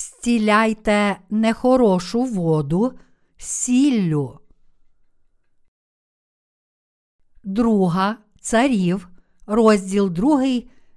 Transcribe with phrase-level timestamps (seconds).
[0.00, 2.92] Стіляйте нехорошу воду
[3.36, 4.38] сіллю.
[7.44, 9.08] Друга царів,
[9.46, 10.44] розділ 2,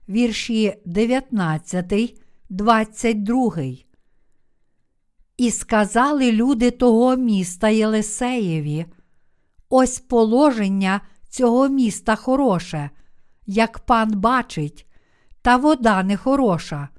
[0.10, 3.54] вірші 19, 22.
[5.38, 8.86] І сказали люди того міста Єлисеєві,
[9.70, 12.90] ось положення цього міста хороше,
[13.46, 14.88] як пан бачить,
[15.42, 16.90] та вода не хороша,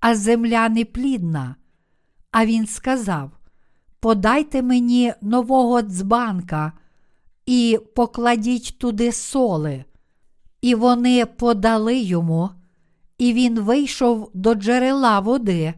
[0.00, 1.56] а земля неплідна.
[2.30, 3.30] А він сказав:
[4.00, 6.72] Подайте мені нового дзбанка
[7.46, 9.84] і покладіть туди соли.
[10.60, 12.50] І вони подали йому,
[13.18, 15.74] і він вийшов до джерела води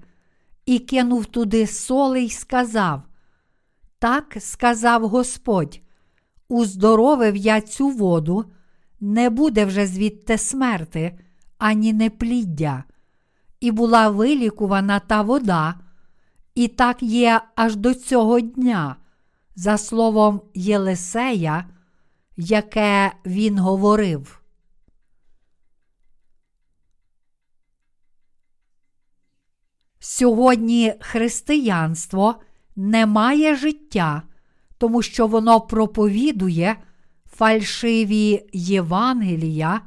[0.66, 3.02] і кинув туди соли й сказав:
[3.98, 5.80] Так сказав Господь,
[6.48, 8.44] уздоровив я цю воду,
[9.00, 11.18] не буде вже звідти смерти,
[11.58, 12.84] ані непліддя.
[13.60, 15.74] І була вилікувана та вода,
[16.54, 18.96] і так є аж до цього дня,
[19.56, 21.64] за словом Єлисея,
[22.36, 24.42] яке він говорив.
[29.98, 32.34] Сьогодні християнство
[32.76, 34.22] не має життя,
[34.78, 36.76] тому що воно проповідує
[37.26, 39.80] фальшиві Євангелія,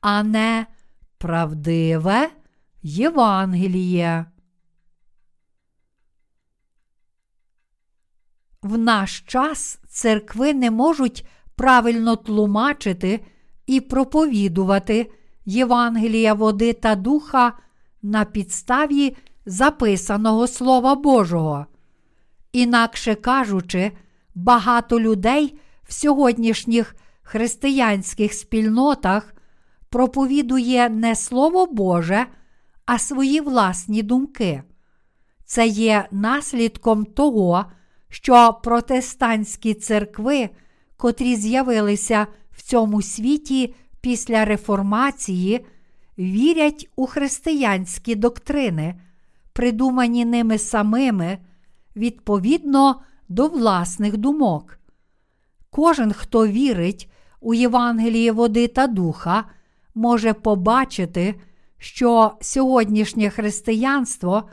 [0.00, 0.66] а не
[1.18, 2.30] правдиве
[2.86, 4.26] Євангеліє.
[8.62, 13.24] В наш час церкви не можуть правильно тлумачити
[13.66, 15.10] і проповідувати
[15.44, 17.52] Євангелія води та духа
[18.02, 21.66] на підставі записаного Слова Божого.
[22.52, 23.92] Інакше кажучи,
[24.34, 29.34] багато людей в сьогоднішніх християнських спільнотах
[29.88, 32.26] проповідує не Слово Боже,
[32.86, 34.62] а свої власні думки.
[35.44, 37.64] Це є наслідком того,
[38.08, 40.50] що протестантські церкви,
[40.96, 45.66] котрі з'явилися в цьому світі після реформації,
[46.18, 49.00] вірять у християнські доктрини,
[49.52, 51.38] придумані ними самими
[51.96, 54.78] відповідно до власних думок.
[55.70, 59.44] Кожен, хто вірить у Євангеліє води та духа,
[59.94, 61.34] може побачити,
[61.78, 64.48] що сьогоднішнє християнство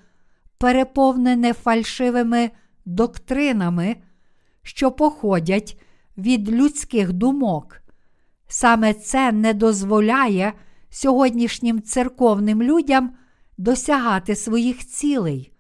[0.58, 2.52] переповнене фальшивими
[2.86, 3.96] доктринами,
[4.62, 5.82] що походять
[6.18, 7.82] від людських думок.
[8.48, 10.54] Саме це не дозволяє
[10.90, 13.12] сьогоднішнім церковним людям
[13.58, 15.52] досягати своїх цілей.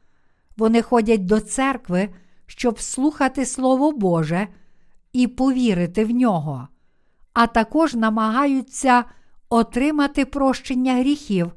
[0.57, 2.09] Вони ходять до церкви,
[2.45, 4.47] щоб слухати Слово Боже
[5.13, 6.67] і повірити в нього,
[7.33, 9.03] а також намагаються
[9.51, 11.51] отримати прощення гріхів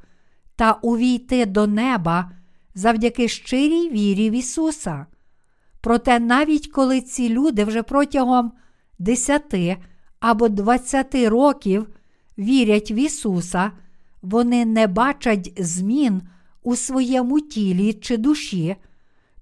[0.57, 2.31] та увійти до неба
[2.75, 5.07] завдяки щирій вірі в Ісуса.
[5.81, 8.53] Проте, навіть коли ці люди вже протягом
[8.99, 9.55] 10
[10.21, 11.89] або 20 років
[12.39, 13.73] вірять в Ісуса,
[14.23, 16.23] вони не бачать змін
[16.63, 18.77] у своєму тілі чи душі,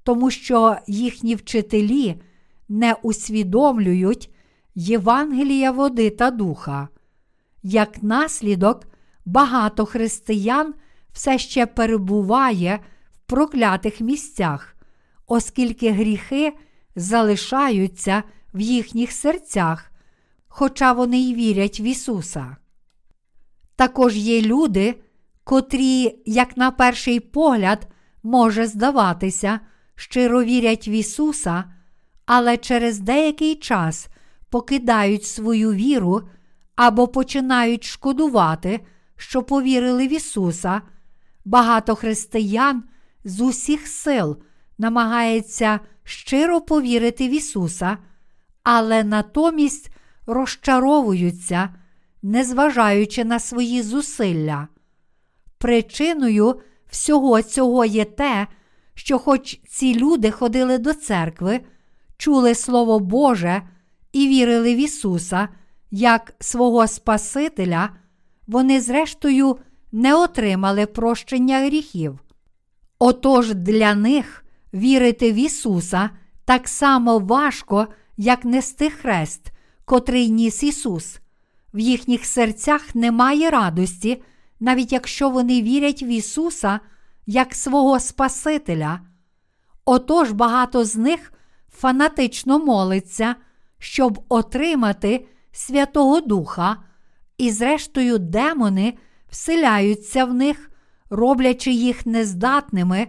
[0.02, 2.20] тому що їхні вчителі
[2.69, 4.30] не усвідомлюють
[4.74, 6.88] Євангелія води та духа.
[7.62, 8.87] Як наслідок,
[9.25, 10.75] багато християн
[11.12, 12.81] все ще перебуває
[13.12, 14.77] в проклятих місцях,
[15.27, 16.53] оскільки гріхи
[16.97, 18.23] залишаються
[18.55, 19.93] в їхніх серцях,
[20.49, 22.56] хоча вони й вірять в Ісуса.
[23.77, 24.94] Також є люди,
[25.44, 27.89] котрі, як на перший погляд,
[28.23, 29.61] може здаватися,
[29.94, 31.65] щиро вірять в Ісуса,
[32.27, 34.09] але через деякий час
[34.50, 36.23] покидають свою віру
[36.77, 38.81] або починають шкодувати,
[39.16, 40.83] що повірили в Ісуса.
[41.44, 42.83] Багато християн
[43.25, 44.37] з усіх сил
[44.79, 47.99] намагається щиро повірити в Ісуса,
[48.62, 49.91] але натомість
[50.26, 51.75] розчаровуються
[52.23, 54.69] незважаючи на свої зусилля.
[55.58, 56.61] Причиною
[56.91, 58.46] всього цього є те,
[58.94, 61.61] що, хоч ці люди ходили до церкви,
[62.17, 63.62] чули Слово Боже
[64.12, 65.49] і вірили в Ісуса
[65.93, 67.91] як свого Спасителя,
[68.47, 69.56] вони, зрештою,
[69.93, 72.19] не отримали прощення гріхів.
[72.99, 74.44] Отож для них
[74.75, 76.11] вірити в Ісуса
[76.44, 77.87] так само важко,
[78.17, 79.53] як нести хрест,
[79.85, 81.19] котрий ніс Ісус
[81.75, 84.23] в їхніх серцях немає радості,
[84.61, 86.81] навіть якщо вони вірять в Ісуса
[87.27, 89.00] як свого Спасителя.
[89.85, 91.33] Отож багато з них
[91.73, 93.35] фанатично молиться,
[93.79, 96.76] щоб отримати Святого Духа,
[97.38, 98.94] і, зрештою, демони
[99.31, 100.70] вселяються в них,
[101.10, 103.06] роблячи їх нездатними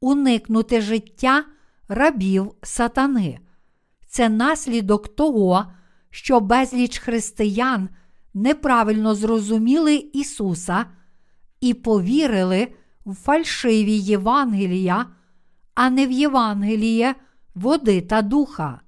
[0.00, 1.44] уникнути життя
[1.88, 3.38] рабів сатани.
[4.06, 5.66] Це наслідок того,
[6.10, 7.88] що безліч християн
[8.34, 10.86] неправильно зрозуміли Ісуса
[11.60, 12.68] і повірили
[13.06, 15.06] в фальшиві Євангелія,
[15.74, 17.14] а не в Євангеліє
[17.54, 18.80] води та духа.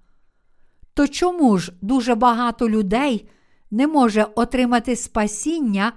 [0.94, 3.28] То чому ж дуже багато людей
[3.70, 5.92] не може отримати спасіння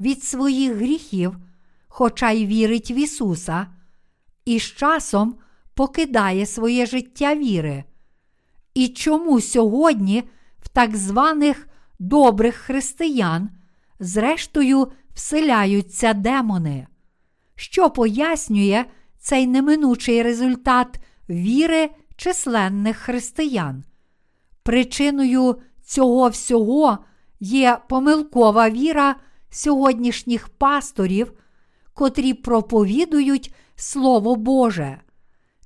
[0.00, 1.36] від своїх гріхів,
[1.88, 3.66] хоча й вірить в Ісуса,
[4.44, 5.34] і з часом
[5.74, 7.84] покидає своє життя віри?
[8.74, 10.22] І чому сьогодні
[10.62, 11.68] в так званих
[11.98, 13.50] добрих християн,
[14.00, 16.86] зрештою, вселяються демони?
[17.54, 18.84] Що пояснює
[19.18, 23.84] цей неминучий результат віри численних християн?
[24.62, 26.98] Причиною цього всього
[27.40, 29.16] є помилкова віра
[29.50, 31.32] сьогоднішніх пасторів,
[31.94, 35.00] котрі проповідують Слово Боже.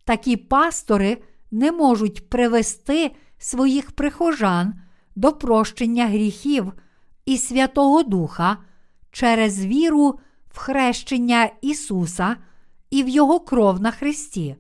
[0.05, 4.75] Такі пастори не можуть привести своїх прихожан
[5.17, 6.73] до прощення гріхів
[7.27, 8.57] і Святого Духа
[9.11, 10.19] через віру
[10.49, 12.37] в хрещення Ісуса
[12.91, 14.57] і в Його кров на Христі.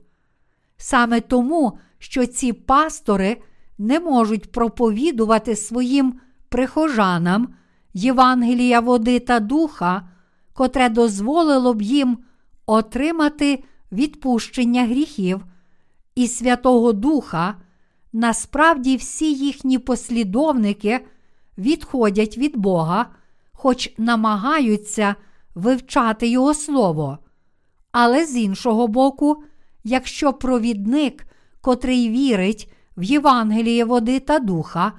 [0.76, 3.42] Саме тому, що ці пастори
[3.78, 7.48] не можуть проповідувати своїм прихожанам
[7.94, 10.08] Євангелія води та духа,
[10.52, 12.18] котре дозволило б їм
[12.66, 15.44] отримати відпущення гріхів
[16.14, 17.54] і Святого Духа,
[18.12, 21.06] насправді всі їхні послідовники
[21.58, 23.06] відходять від Бога,
[23.52, 25.14] хоч намагаються
[25.54, 27.18] вивчати Його Слово.
[27.92, 29.42] Але з іншого боку,
[29.84, 31.26] якщо провідник,
[31.60, 34.92] котрий вірить в Євангеліє води та духа,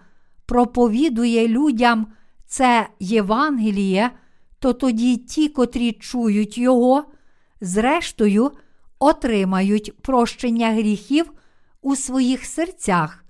[0.45, 2.07] проповідує людям
[2.45, 4.12] це Євангеліє,
[4.59, 7.03] то тоді ті, котрі чують його,
[7.62, 8.51] зрештою
[9.00, 11.31] отримають прощення гріхів
[11.81, 13.25] у своїх серцях,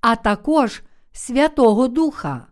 [0.00, 0.82] а також
[1.12, 2.46] Святого Духа.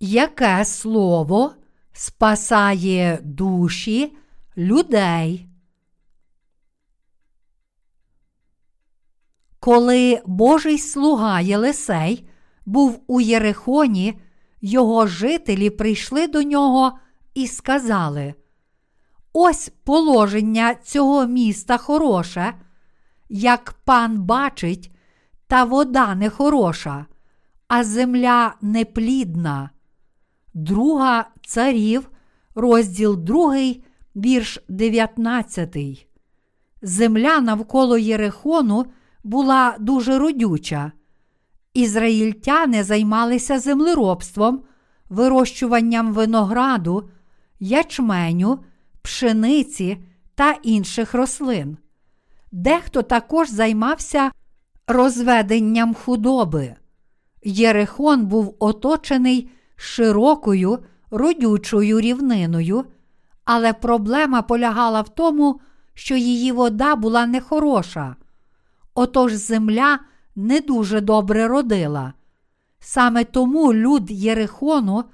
[0.00, 1.54] Яке слово
[1.92, 4.16] спасає душі
[4.56, 5.49] людей?
[9.60, 12.28] Коли Божий слуга Єлисей
[12.66, 14.20] був у Єрихоні,
[14.60, 16.98] його жителі прийшли до нього
[17.34, 18.34] і сказали:
[19.32, 22.54] Ось положення цього міста хороше,
[23.28, 24.90] як пан бачить,
[25.46, 27.06] та вода нехороша,
[27.68, 29.70] а земля неплідна.
[30.54, 32.10] Друга царів,
[32.54, 33.56] розділ 2,
[34.16, 35.76] вірш 19.
[36.82, 38.86] Земля навколо Єрихону
[39.24, 40.92] була дуже родюча.
[41.74, 44.62] Ізраїльтяни займалися землеробством,
[45.08, 47.10] вирощуванням винограду,
[47.60, 48.58] ячменю,
[49.02, 49.98] пшениці
[50.34, 51.76] та інших рослин.
[52.52, 54.30] Дехто також займався
[54.86, 56.74] розведенням худоби.
[57.42, 60.78] Єрихон був оточений широкою
[61.10, 62.84] родючою рівниною,
[63.44, 65.60] але проблема полягала в тому,
[65.94, 68.16] що її вода була нехороша.
[69.00, 69.98] Отож земля
[70.36, 72.12] не дуже добре родила.
[72.80, 75.04] Саме тому люд Єрихону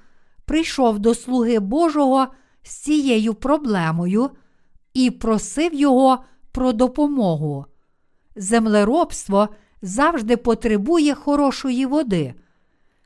[0.45, 2.27] прийшов до слуги Божого
[2.63, 4.29] з цією проблемою
[4.93, 7.65] і просив його про допомогу.
[8.35, 9.49] Землеробство
[9.81, 12.33] завжди потребує хорошої води.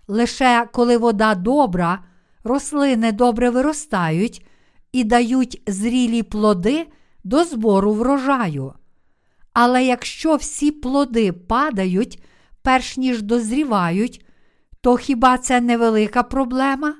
[0.07, 2.03] Лише коли вода добра,
[2.43, 4.45] рослини добре виростають
[4.91, 6.87] і дають зрілі плоди
[7.23, 8.73] до збору врожаю.
[9.53, 12.23] Але якщо всі плоди падають,
[12.61, 14.25] перш ніж дозрівають,
[14.81, 16.95] то хіба це невелика проблема?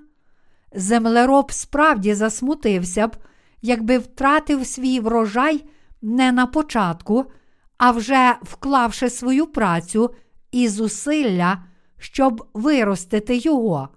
[0.76, 3.16] Землероб справді засмутився б,
[3.62, 5.66] якби втратив свій врожай
[6.02, 7.26] не на початку,
[7.78, 10.14] а вже вклавши свою працю
[10.52, 11.64] і зусилля,
[11.98, 13.90] щоб виростити його.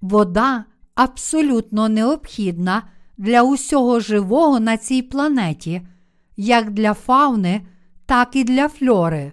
[0.00, 0.64] Вода
[0.94, 2.82] абсолютно необхідна
[3.18, 5.82] для усього живого на цій планеті
[6.38, 7.60] як для фауни,
[8.06, 9.32] так і для фльори.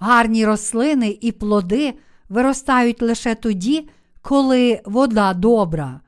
[0.00, 1.94] Гарні рослини і плоди
[2.28, 3.88] виростають лише тоді,
[4.22, 6.00] коли вода добра.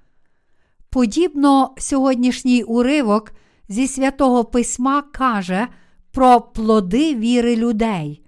[0.90, 3.32] Подібно сьогоднішній уривок
[3.68, 5.68] зі святого письма каже
[6.10, 8.22] про плоди віри людей.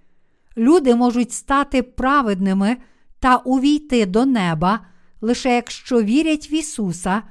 [0.56, 2.76] Люди можуть стати праведними
[3.20, 4.80] та увійти до неба,
[5.20, 7.22] лише якщо вірять в Ісуса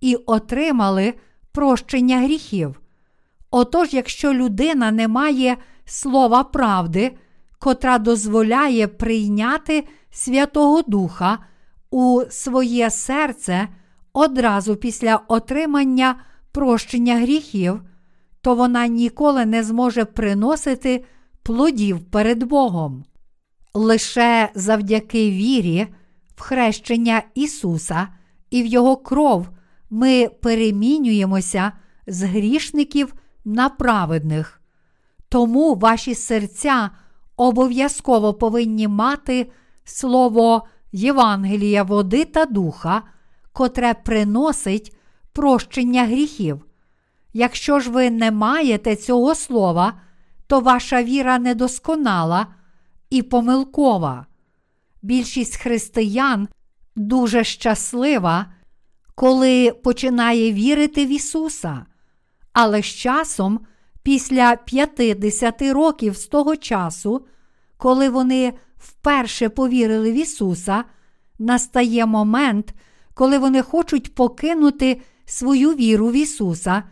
[0.00, 1.14] і отримали
[1.52, 2.80] прощення гріхів.
[3.50, 7.16] Отож, якщо людина не має слова правди,
[7.58, 11.38] котра дозволяє прийняти Святого Духа
[11.90, 13.68] у своє серце,
[14.12, 16.16] одразу після отримання
[16.52, 17.82] прощення гріхів,
[18.40, 21.04] то вона ніколи не зможе приносити
[21.42, 23.04] плодів перед Богом.
[23.74, 25.86] Лише завдяки вірі,
[26.36, 28.08] в хрещення Ісуса
[28.50, 29.48] і в Його кров
[29.90, 31.72] ми перемінюємося
[32.06, 33.14] з грішників
[33.46, 34.60] на праведних.
[35.28, 36.90] Тому ваші серця
[37.36, 39.50] обов'язково повинні мати
[39.84, 43.02] слово Євангелія води та духа,
[43.52, 44.96] котре приносить
[45.32, 46.64] прощення гріхів.
[47.32, 50.00] Якщо ж ви не маєте цього слова,
[50.46, 52.46] то ваша віра недосконала
[53.10, 54.26] і помилкова.
[55.02, 56.48] Більшість християн
[56.96, 58.46] дуже щаслива,
[59.14, 61.86] коли починає вірити в Ісуса.
[62.58, 63.60] Але з часом,
[64.02, 67.26] після 50 років з того часу,
[67.76, 70.84] коли вони вперше повірили в Ісуса,
[71.38, 72.74] настає момент,
[73.14, 76.82] коли вони хочуть покинути свою віру в Ісуса,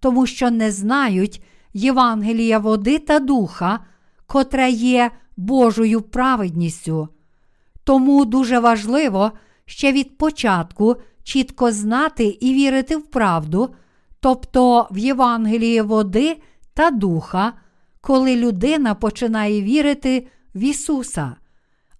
[0.00, 1.42] тому що не знають
[1.74, 3.80] Євангелія води та духа,
[4.26, 7.08] котре є Божою праведністю.
[7.84, 9.32] Тому дуже важливо
[9.66, 13.74] ще від початку чітко знати і вірити в правду,
[14.24, 16.36] тобто в Євангеліє води
[16.74, 17.52] та духа,
[18.00, 21.36] коли людина починає вірити в Ісуса.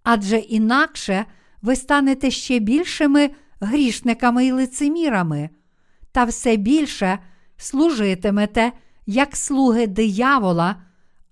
[0.02, 1.24] Адже інакше
[1.62, 5.50] ви станете ще більшими грішниками і лицемірами,
[6.12, 7.18] та все більше
[7.56, 8.72] служитимете
[9.06, 10.76] як слуги диявола,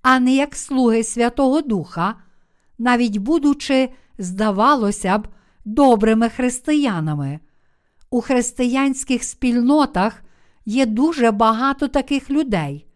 [0.03, 2.15] а не як слуги Святого Духа,
[2.79, 5.29] навіть будучи, здавалося б,
[5.65, 7.41] добрими християнами.
[8.11, 10.23] У християнських спільнотах
[10.65, 12.87] є дуже багато таких людей.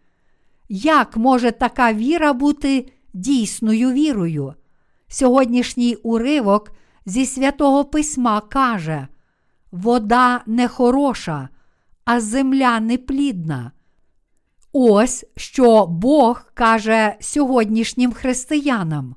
[0.69, 4.53] Як може така віра бути дійсною вірою?
[5.07, 6.71] Сьогоднішній уривок
[7.05, 9.07] зі святого письма каже:
[9.71, 11.49] вода не хороша,
[12.05, 13.71] а земля неплідна.
[14.73, 19.15] Ось що Бог каже сьогоднішнім християнам.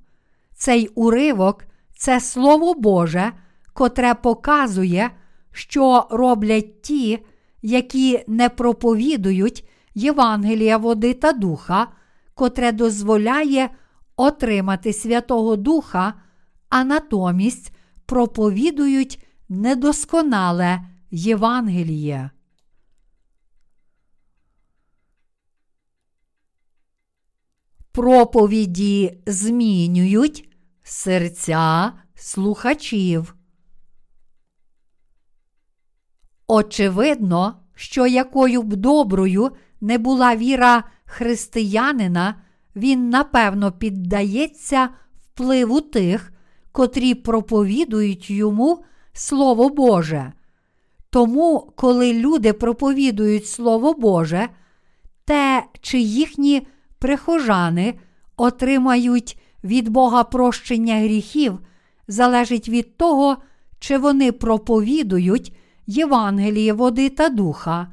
[0.54, 1.64] Цей уривок
[1.97, 3.33] це Слово Боже,
[3.73, 5.11] котре показує,
[5.52, 7.19] що роблять ті,
[7.62, 11.87] які не проповідують Євангелія води та духа,
[12.35, 13.71] котре дозволяє
[14.17, 16.14] отримати Святого Духа,
[16.69, 17.73] а натомість
[18.07, 22.31] проповідують недосконале Євангеліє.
[27.93, 30.49] Проповіді змінюють
[30.83, 33.35] серця слухачів.
[36.52, 42.35] Очевидно, що якою б доброю не була віра християнина,
[42.76, 44.88] він напевно піддається
[45.25, 46.33] впливу тих,
[46.73, 50.33] котрі проповідують йому Слово Боже.
[51.11, 54.49] Тому, коли люди проповідують Слово Боже,
[55.25, 56.66] те, чи їхні
[56.99, 57.95] прихожани
[58.37, 61.59] отримають від Бога прощення гріхів,
[62.09, 63.37] залежить від того,
[63.78, 65.57] чи вони проповідують
[65.91, 67.87] Євангеліє води та духа,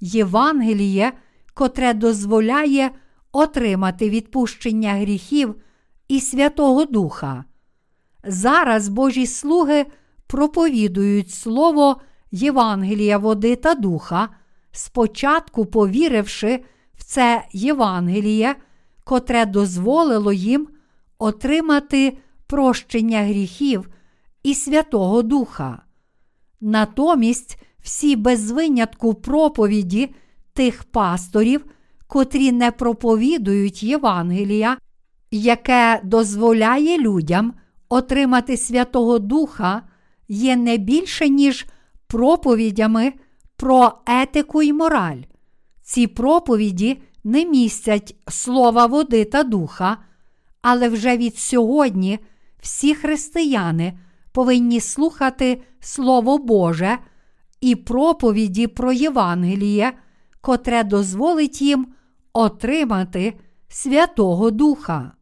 [0.00, 1.12] Євангеліє,
[1.54, 2.90] котре дозволяє
[3.32, 5.54] отримати відпущення гріхів
[6.08, 7.44] і Святого Духа.
[8.24, 9.86] Зараз Божі слуги
[10.26, 14.28] проповідують Слово Євангелія води та духа,
[14.72, 16.64] спочатку повіривши
[16.94, 18.56] в це Євангеліє,
[19.04, 20.68] котре дозволило їм
[21.18, 23.88] отримати прощення гріхів
[24.42, 25.82] і Святого Духа.
[26.60, 30.14] Натомість всі без винятку проповіді
[30.52, 31.64] тих пасторів,
[32.06, 34.76] котрі не проповідують Євангелія,
[35.30, 37.54] яке дозволяє людям
[37.88, 39.82] отримати Святого Духа,
[40.28, 41.66] є не більше, ніж
[42.06, 43.12] проповідями
[43.56, 45.22] про етику і мораль.
[45.82, 49.96] Ці проповіді не містять слова води та духа,
[50.62, 52.18] але вже від сьогодні
[52.60, 53.98] всі християни
[54.32, 56.98] повинні слухати Слово Боже
[57.60, 59.92] і проповіді про Євангеліє,
[60.40, 61.94] котре дозволить їм
[62.32, 65.12] отримати Святого Духа.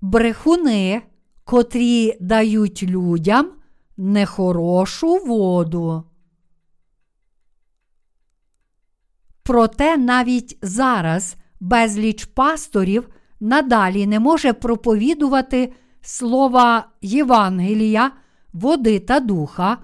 [0.00, 1.02] Брехуни,
[1.44, 3.52] котрі дають людям
[3.96, 6.04] нехорошу воду.
[9.42, 13.08] Проте навіть зараз безліч пасторів
[13.40, 18.10] надалі не може проповідувати слова Євангелія,
[18.52, 19.78] води та духа,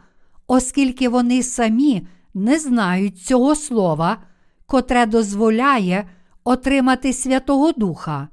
[0.47, 4.17] оскільки вони самі не знають цього слова,
[4.67, 6.09] котре дозволяє
[6.45, 8.29] отримати Святого Духа.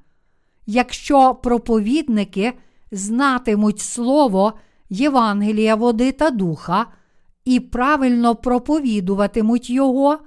[0.65, 2.53] Якщо проповідники
[2.91, 4.53] знатимуть Слово
[4.89, 6.85] Євангелія води та духа
[7.45, 10.19] і правильно проповідуватимуть Його,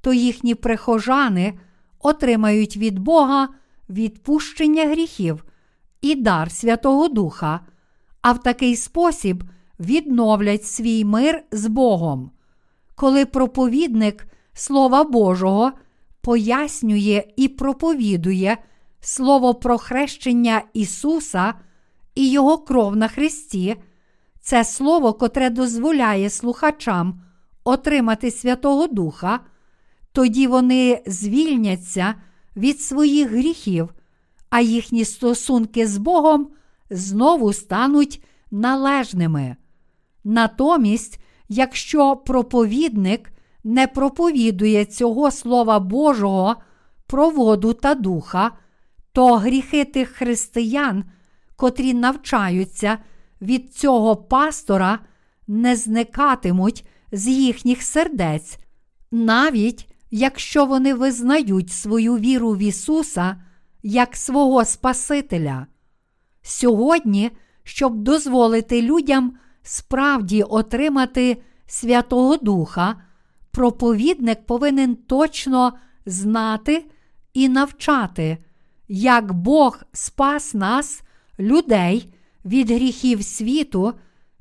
[0.00, 1.58] то їхні прихожани
[2.00, 3.48] отримають від Бога
[3.88, 5.44] відпущення гріхів
[6.00, 7.60] і дар Святого Духа,
[8.22, 9.44] а в такий спосіб
[9.80, 12.30] відновлять свій мир з Богом.
[12.94, 15.72] Коли проповідник Слова Божого
[16.20, 18.58] пояснює і проповідує
[19.00, 21.54] Слово про хрещення Ісуса
[22.14, 23.76] і Його кров на Христі,
[24.40, 27.22] це слово, котре дозволяє слухачам
[27.64, 29.40] отримати Святого Духа,
[30.12, 32.14] тоді вони звільняться
[32.56, 33.94] від своїх гріхів,
[34.50, 36.48] а їхні стосунки з Богом
[36.90, 39.56] знову стануть належними.
[40.24, 43.32] Натомість, якщо проповідник
[43.64, 46.56] не проповідує цього Слова Божого
[47.06, 48.50] про воду та духа,
[49.12, 51.04] то гріхи тих християн,
[51.56, 52.98] котрі навчаються
[53.40, 54.98] від цього пастора,
[55.46, 58.58] не зникатимуть з їхніх сердець,
[59.10, 63.36] навіть якщо вони визнають свою віру в Ісуса
[63.82, 65.66] як свого Спасителя.
[66.42, 67.30] Сьогодні,
[67.64, 73.02] щоб дозволити людям справді отримати Святого Духа,
[73.50, 75.72] проповідник повинен точно
[76.06, 76.84] знати
[77.34, 78.38] і навчати,
[78.88, 81.02] як Бог спас нас,
[81.38, 83.92] людей, від гріхів світу,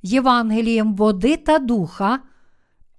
[0.01, 2.19] Євангелієм води та духа,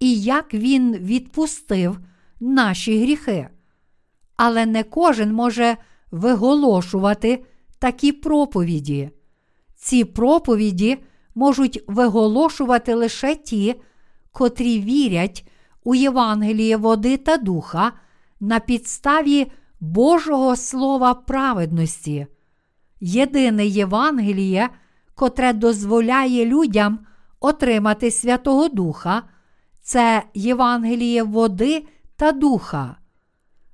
[0.00, 1.98] і як Він відпустив
[2.40, 3.48] наші гріхи.
[4.36, 5.76] Але не кожен може
[6.10, 7.44] виголошувати
[7.78, 9.10] такі проповіді.
[9.74, 10.98] Ці проповіді
[11.34, 13.74] можуть виголошувати лише ті,
[14.32, 15.48] котрі вірять
[15.84, 17.92] у Євангеліє води та духа
[18.40, 22.26] на підставі Божого Слова праведності.
[23.00, 24.68] Єдине Євангеліє,
[25.14, 26.98] котре дозволяє людям
[27.40, 29.22] отримати Святого Духа,
[29.82, 32.96] це Євангеліє води та духа.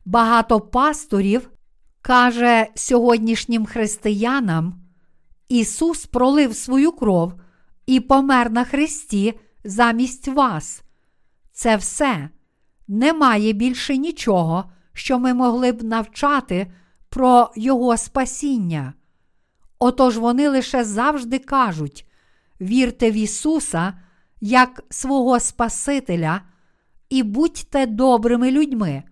[0.05, 1.50] Багато пасторів
[2.02, 4.74] каже сьогоднішнім християнам,
[5.48, 7.35] Ісус пролив свою кров
[7.87, 10.83] і помер на Христі замість вас.
[11.52, 12.28] Це все.
[12.88, 16.72] Немає більше нічого, що ми могли б навчати
[17.09, 18.94] про Його спасіння.
[19.78, 22.07] Отож вони лише завжди кажуть:
[22.61, 23.94] вірте в Ісуса
[24.40, 26.42] як свого Спасителя
[27.12, 29.03] і будьте добрими людьми,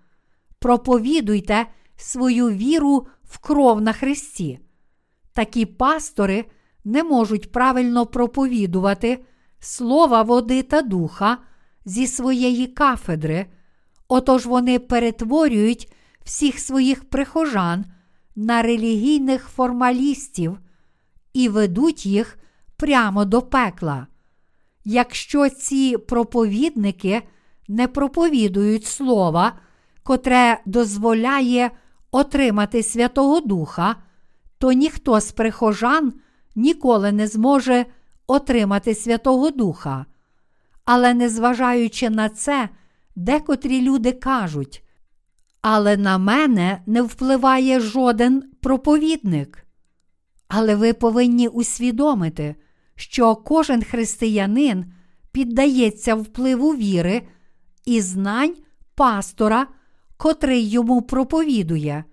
[0.59, 4.59] проповідуйте свою віру в кров на Христі.
[5.33, 6.45] Такі пастори
[6.85, 9.25] не можуть правильно проповідувати
[9.59, 11.39] слова води та духа
[11.85, 13.47] зі своєї кафедри,
[14.09, 15.93] отож вони перетворюють
[16.25, 17.85] всіх своїх прихожан
[18.37, 20.59] на релігійних формалістів
[21.33, 22.39] і ведуть їх
[22.77, 24.07] прямо до пекла.
[24.85, 27.23] Якщо ці проповідники
[27.71, 29.53] не проповідують слова,
[30.03, 31.71] котре дозволяє
[32.11, 33.97] отримати Святого Духа,
[34.59, 36.13] то ніхто з прихожан
[36.57, 37.87] ніколи не зможе
[38.27, 40.07] отримати Святого Духа.
[40.85, 42.69] Але незважаючи на це,
[43.17, 44.85] декотрі люди кажуть,
[45.63, 49.67] але на мене не впливає жоден проповідник.
[50.49, 52.55] Але ви повинні усвідомити,
[52.95, 54.93] що кожен християнин
[55.33, 57.23] піддається впливу віри
[57.85, 58.55] і знань
[58.95, 59.67] пастора,
[60.17, 62.05] котрий йому проповідує.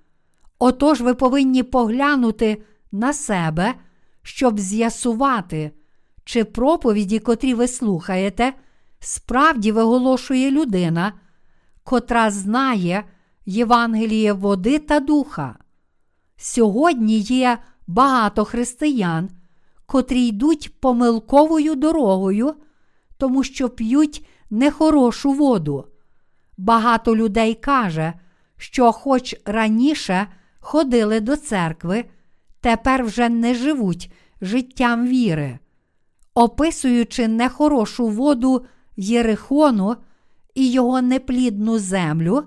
[0.59, 3.73] Отож ви повинні поглянути на себе,
[4.21, 5.71] щоб з'ясувати,
[6.23, 8.53] чи проповіді, котрі ви слухаєте,
[8.99, 11.13] справді виголошує людина,
[11.83, 13.03] котра знає
[13.45, 15.55] Євангеліє води та духа.
[16.37, 19.29] Сьогодні є багато християн,
[19.85, 22.53] котрі йдуть помилковою дорогою,
[23.17, 25.85] тому що п'ють нехорошу воду.
[26.57, 28.13] Багато людей каже,
[28.57, 30.27] що, хоч раніше
[30.59, 32.05] ходили до церкви,
[32.61, 35.59] тепер вже не живуть життям віри.
[36.33, 38.65] Описуючи нехорошу воду
[38.97, 39.95] Єрихону
[40.55, 42.43] і його неплідну землю,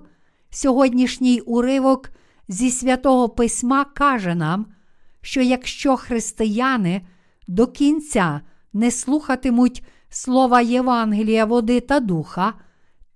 [0.49, 2.09] сьогоднішній уривок
[2.47, 4.65] зі святого Письма каже нам,
[5.21, 7.01] що якщо християни
[7.47, 8.41] до кінця
[8.73, 12.53] не слухатимуть слова Євангелія, води та духа,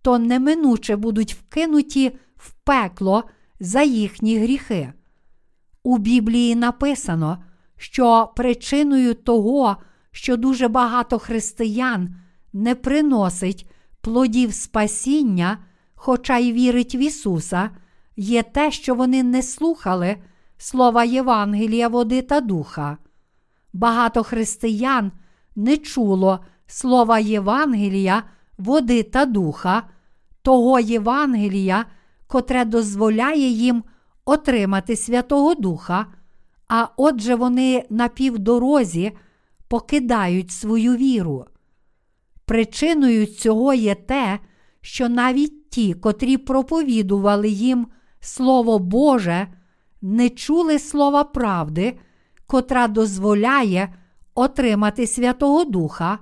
[0.01, 3.23] то неминуче будуть вкинуті в пекло
[3.59, 4.93] за їхні гріхи.
[5.83, 7.43] У Біблії написано,
[7.77, 9.77] що причиною того,
[10.11, 12.15] що дуже багато християн
[12.53, 13.69] не приносить
[14.01, 15.57] плодів спасіння,
[15.95, 17.69] хоча й вірить в Ісуса,
[18.15, 20.17] є те, що вони не слухали
[20.57, 22.97] слова Євангелія, води та духа.
[23.73, 25.11] багато християн
[25.55, 28.23] не чуло слова Євангелія,
[28.57, 29.83] води та духа,
[30.41, 31.85] того Євангелія,
[32.27, 33.83] котре дозволяє їм
[34.25, 36.05] отримати Святого Духа,
[36.67, 39.11] а отже вони на півдорозі
[39.67, 41.45] покидають свою віру.
[42.45, 44.39] Причиною цього є те,
[44.81, 47.87] що навіть ті, котрі проповідували їм
[48.19, 49.47] Слово Боже,
[50.01, 51.97] не чули слова правди,
[52.47, 53.93] котра дозволяє
[54.35, 56.19] отримати Святого Духа,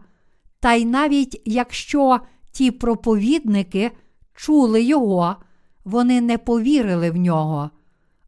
[0.64, 2.20] та й навіть якщо
[2.52, 3.92] ті проповідники
[4.34, 5.36] чули Його,
[5.86, 7.70] вони не повірили в нього,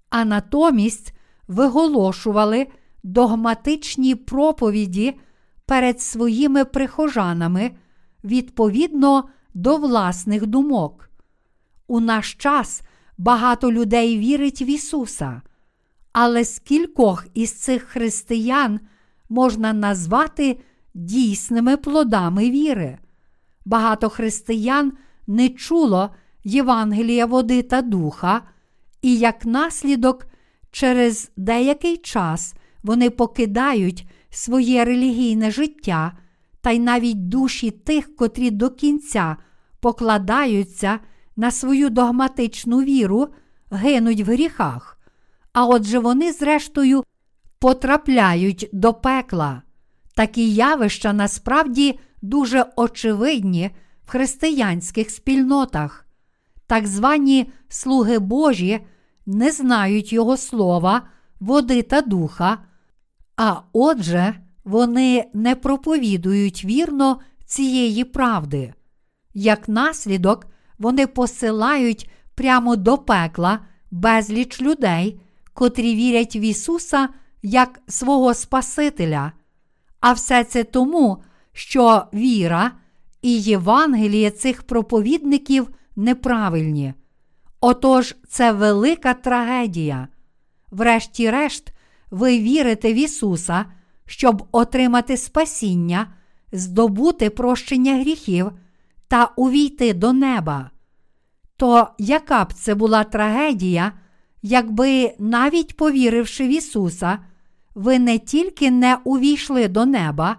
[0.10, 1.14] а натомість
[1.48, 2.68] виголошували
[3.04, 5.20] догматичні проповіді
[5.66, 7.72] перед своїми прихожанами
[8.24, 11.10] відповідно до власних думок.
[11.88, 12.82] У наш час
[13.18, 15.42] багато людей вірить в Ісуса,
[16.12, 18.80] але скількох із цих християн
[19.30, 20.60] можна назвати
[20.96, 22.98] дійсними плодами віри.
[23.66, 24.94] Багато християн
[25.28, 26.10] не чуло
[26.44, 28.42] Євангелія води та духа,
[29.02, 30.26] і як наслідок,
[30.72, 36.18] через деякий час вони покидають своє релігійне життя
[36.62, 39.38] та й навіть душі тих, котрі до кінця
[39.80, 41.00] покладаються
[41.36, 43.28] на свою догматичну віру,
[43.72, 45.00] гинуть в гріхах.
[45.54, 47.04] А отже вони, зрештою,
[47.60, 49.62] потрапляють до пекла.
[50.16, 53.72] Такі явища насправді дуже очевидні
[54.06, 56.06] в християнських спільнотах.
[56.68, 58.80] Так звані слуги Божі
[59.26, 61.02] не знають Його слова,
[61.40, 62.58] води та духа,
[63.38, 68.74] а отже, вони не проповідують вірно цієї правди.
[69.34, 70.48] Як наслідок,
[70.80, 73.60] вони посилають прямо до пекла
[73.92, 75.20] безліч людей,
[75.54, 77.10] котрі вірять в Ісуса
[77.44, 79.32] як свого Спасителя.
[80.06, 82.72] А все це тому, що віра
[83.22, 86.94] і Євангеліє цих проповідників неправильні.
[87.62, 90.08] Отож, це велика трагедія.
[90.72, 91.74] Врешті-решт,
[92.12, 93.66] ви вірите в Ісуса,
[94.06, 96.14] щоб отримати спасіння,
[96.52, 98.52] здобути прощення гріхів
[99.08, 100.70] та увійти до неба.
[101.58, 103.92] То яка б це була трагедія,
[104.42, 107.20] якби, навіть повіривши в Ісуса,
[107.76, 110.38] ви не тільки не увійшли до неба,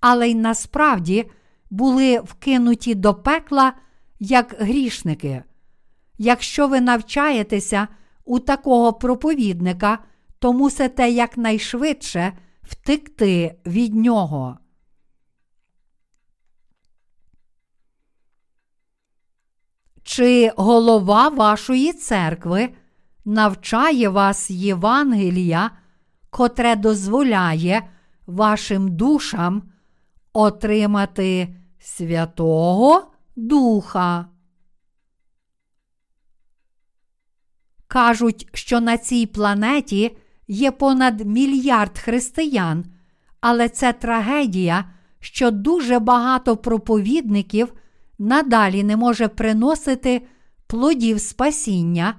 [0.00, 1.30] але й насправді
[1.70, 3.72] були вкинуті до пекла
[4.20, 5.42] як грішники.
[6.18, 7.88] Якщо ви навчаєтеся
[8.24, 9.98] у такого проповідника,
[10.38, 12.32] то мусите якнайшвидше
[12.62, 14.58] втекти від нього.
[20.02, 22.74] Чи голова вашої церкви
[23.24, 25.70] навчає вас Євангелія,
[26.34, 27.82] котре дозволяє
[28.26, 29.62] вашим душам
[30.32, 34.26] отримати Святого Духа?
[37.86, 40.16] Кажуть, що на цій планеті
[40.48, 42.84] є понад мільярд християн,
[43.40, 44.84] але це трагедія,
[45.20, 47.72] що дуже багато проповідників
[48.18, 50.26] надалі не може приносити
[50.66, 52.14] плодів спасіння,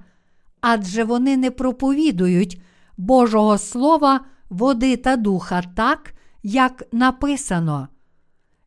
[0.60, 2.60] адже вони не проповідують
[2.96, 7.88] Божого Слова, води та духа так, як написано,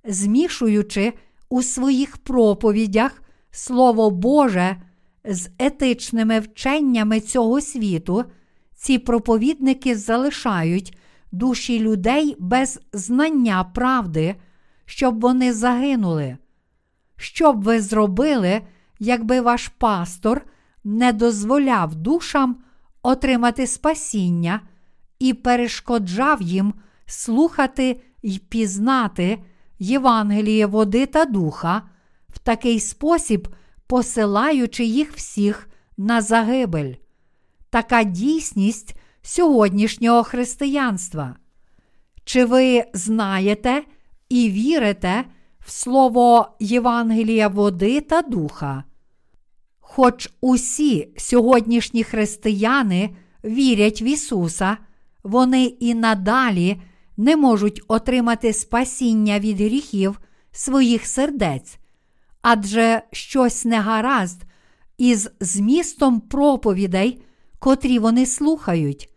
[0.03, 1.13] змішуючи
[1.49, 4.75] у своїх проповідях Слово Боже
[5.25, 8.25] з етичними вченнями цього світу,
[8.75, 10.97] ці проповідники залишають
[11.31, 14.35] душі людей без знання правди,
[14.85, 16.37] щоб вони загинули.
[17.17, 18.61] Що б ви зробили,
[18.99, 20.45] якби ваш пастор
[20.83, 22.57] не дозволяв душам
[23.03, 24.61] отримати спасіння
[25.19, 26.73] і перешкоджав їм
[27.05, 29.39] слухати й пізнати
[29.79, 31.81] Євангеліє води та духа,
[32.29, 33.47] в такий спосіб
[33.87, 36.93] посилаючи їх всіх на загибель.
[37.69, 41.35] Така дійсність сьогоднішнього християнства.
[42.23, 43.83] Чи ви знаєте
[44.29, 45.25] і вірите
[45.59, 48.83] в слово Євангелія води та духа?
[49.91, 53.09] Хоч усі сьогоднішні християни
[53.43, 54.77] вірять в Ісуса,
[55.23, 56.81] вони і надалі
[57.17, 60.19] не можуть отримати спасіння від гріхів
[60.51, 61.77] своїх сердець,
[62.41, 64.41] адже щось негаразд
[64.97, 67.21] із змістом проповідей,
[67.59, 69.09] котрі вони слухають.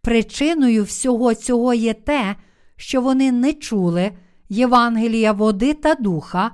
[0.00, 2.36] Причиною всього цього є те,
[2.76, 4.12] що вони не чули
[4.48, 6.50] Євангелія води та духа,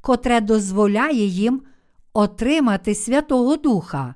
[0.00, 1.62] котре дозволяє їм
[2.12, 4.14] отримати Святого Духа.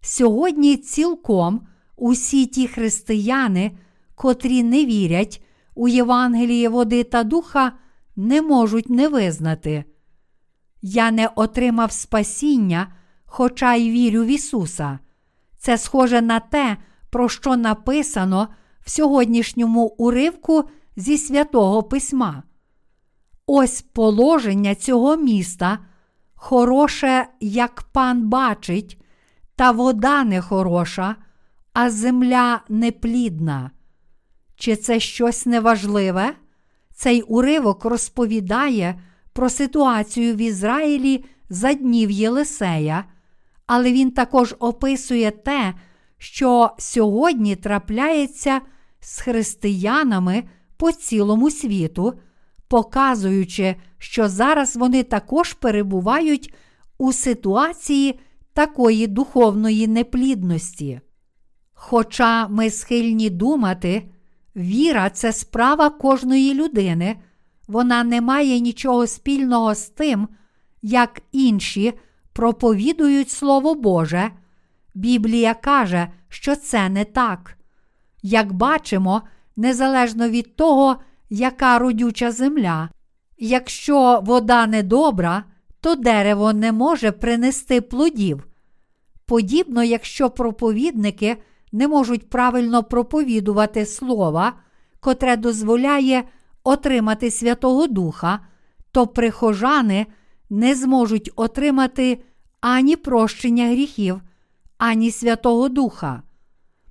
[0.00, 3.72] Сьогодні цілком усі ті християни,
[4.14, 7.72] котрі не вірять у Євангелії води та духа
[8.16, 9.84] не можуть не визнати.
[10.82, 12.92] Я не отримав спасіння,
[13.24, 14.98] хоча й вірю в Ісуса.
[15.58, 16.76] Це схоже на те,
[17.10, 18.48] про що написано
[18.80, 20.64] в сьогоднішньому уривку
[20.96, 22.42] зі святого письма.
[23.46, 25.78] Ось положення цього міста
[26.40, 28.98] хороше, як пан бачить,
[29.56, 31.16] та вода нехороша,
[31.72, 33.70] а земля неплідна.
[34.56, 36.32] Чи це щось неважливе?
[36.94, 39.00] Цей уривок розповідає
[39.32, 43.04] про ситуацію в Ізраїлі за днів Єлисея,
[43.66, 45.74] але він також описує те,
[46.18, 48.60] що сьогодні трапляється
[49.00, 50.44] з християнами
[50.76, 52.14] по цілому світу,
[52.70, 56.54] показуючи, що зараз вони також перебувають
[56.98, 58.20] у ситуації
[58.52, 61.00] такої духовної неплідності.
[61.72, 64.10] Хоча ми схильні думати,
[64.56, 67.16] віра це справа кожної людини,
[67.68, 70.28] вона не має нічого спільного з тим,
[70.82, 71.92] як інші
[72.32, 74.30] проповідують Слово Боже.
[74.94, 77.58] Біблія каже, що це не так.
[78.22, 79.22] Як бачимо,
[79.56, 80.96] незалежно від того,
[81.30, 82.88] яка родюча земля,
[83.38, 85.44] якщо вода недобра,
[85.80, 88.46] то дерево не може принести плодів.
[89.26, 91.36] Подібно, якщо проповідники
[91.72, 94.52] не можуть правильно проповідувати слова,
[95.00, 96.24] котре дозволяє
[96.64, 98.40] отримати Святого Духа,
[98.92, 100.06] то прихожани
[100.50, 102.22] не зможуть отримати
[102.60, 104.20] ані прощення гріхів,
[104.78, 106.22] ані Святого Духа.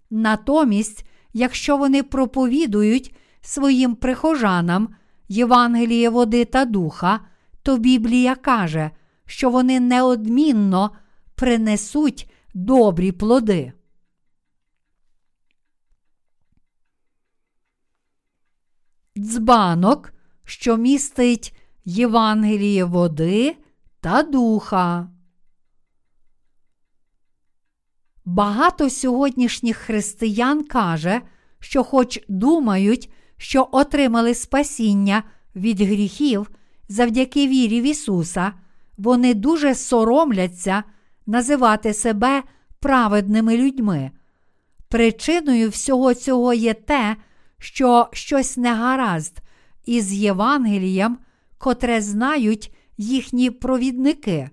[0.10, 4.96] Натомість, якщо вони проповідують своїм прихожанам
[5.28, 7.20] Євангеліє води та духа,
[7.64, 8.92] то Біблія каже,
[9.26, 10.92] що вони неодмінно
[11.36, 13.74] принесуть добрі плоди.
[19.18, 23.58] Дзбанок, що містить Євангеліє води
[24.02, 25.10] та духа.
[28.26, 31.22] Багато сьогоднішніх християн каже,
[31.60, 35.24] що, хоч думають, що отримали спасіння
[35.56, 36.50] від гріхів
[36.90, 38.54] завдяки вірі в Ісуса,
[38.98, 40.84] вони дуже соромляться
[41.26, 42.44] називати себе
[42.80, 44.12] праведними людьми.
[44.90, 47.16] Причиною всього цього є те,
[47.58, 49.38] що щось негаразд
[49.86, 51.18] із Євангелієм,
[51.58, 54.50] котре знають їхні провідники.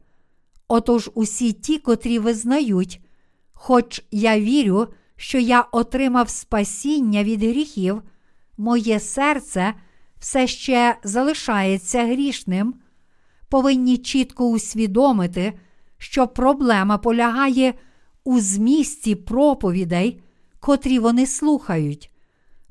[0.69, 3.01] Отож усі ті, котрі визнають,
[3.53, 8.03] хоч я вірю, що я отримав спасіння від гріхів,
[8.57, 9.75] моє серце
[10.19, 12.75] все ще залишається грішним,
[13.49, 15.53] повинні чітко усвідомити,
[15.99, 17.75] що проблема полягає
[18.25, 20.23] у змісті проповідей,
[20.61, 22.11] котрі вони слухають.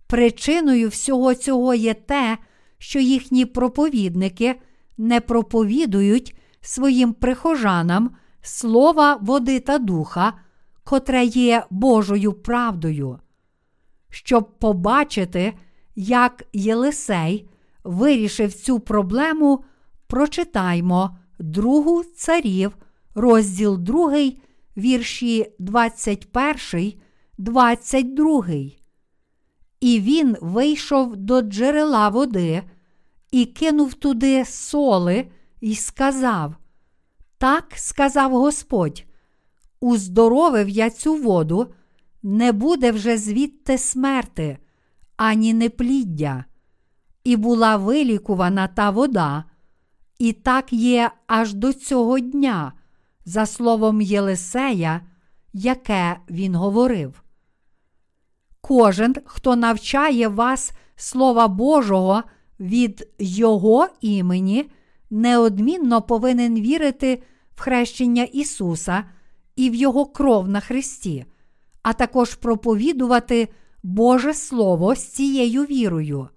[0.08, 2.38] Причиною всього цього є те,
[2.78, 4.56] що їхні проповідники
[4.98, 10.34] не проповідують своїм прихожанам слова води та духа,
[10.84, 13.20] котре є Божою правдою.
[14.10, 15.54] Щоб побачити,
[15.96, 17.50] як Єлисей
[17.84, 19.64] вирішив цю проблему,
[20.08, 22.78] прочитаймо другу царів,
[23.16, 24.32] розділ 2,
[24.78, 26.94] вірші 21,
[27.38, 28.46] 22.
[29.80, 32.64] І він вийшов до джерела води
[33.32, 35.28] і кинув туди соли,
[35.62, 36.56] і сказав:
[37.38, 39.06] Так сказав Господь,
[39.80, 41.74] уздоровив я цю воду,
[42.24, 44.58] не буде вже звідти смерти,
[45.18, 46.46] ані непліддя,
[47.24, 49.44] і була вилікувана та вода,
[50.20, 52.74] і так є аж до цього дня,
[53.26, 55.02] за словом Єлисея,
[55.54, 57.24] яке він говорив.
[58.62, 62.24] Кожен, хто навчає вас Слова Божого
[62.60, 64.70] від Його імені,
[65.10, 67.24] неодмінно повинен вірити
[67.56, 69.04] в хрещення Ісуса
[69.56, 71.26] і в Його кров на Христі,
[71.84, 73.50] а також проповідувати
[73.88, 76.28] Боже Слово з цією вірою.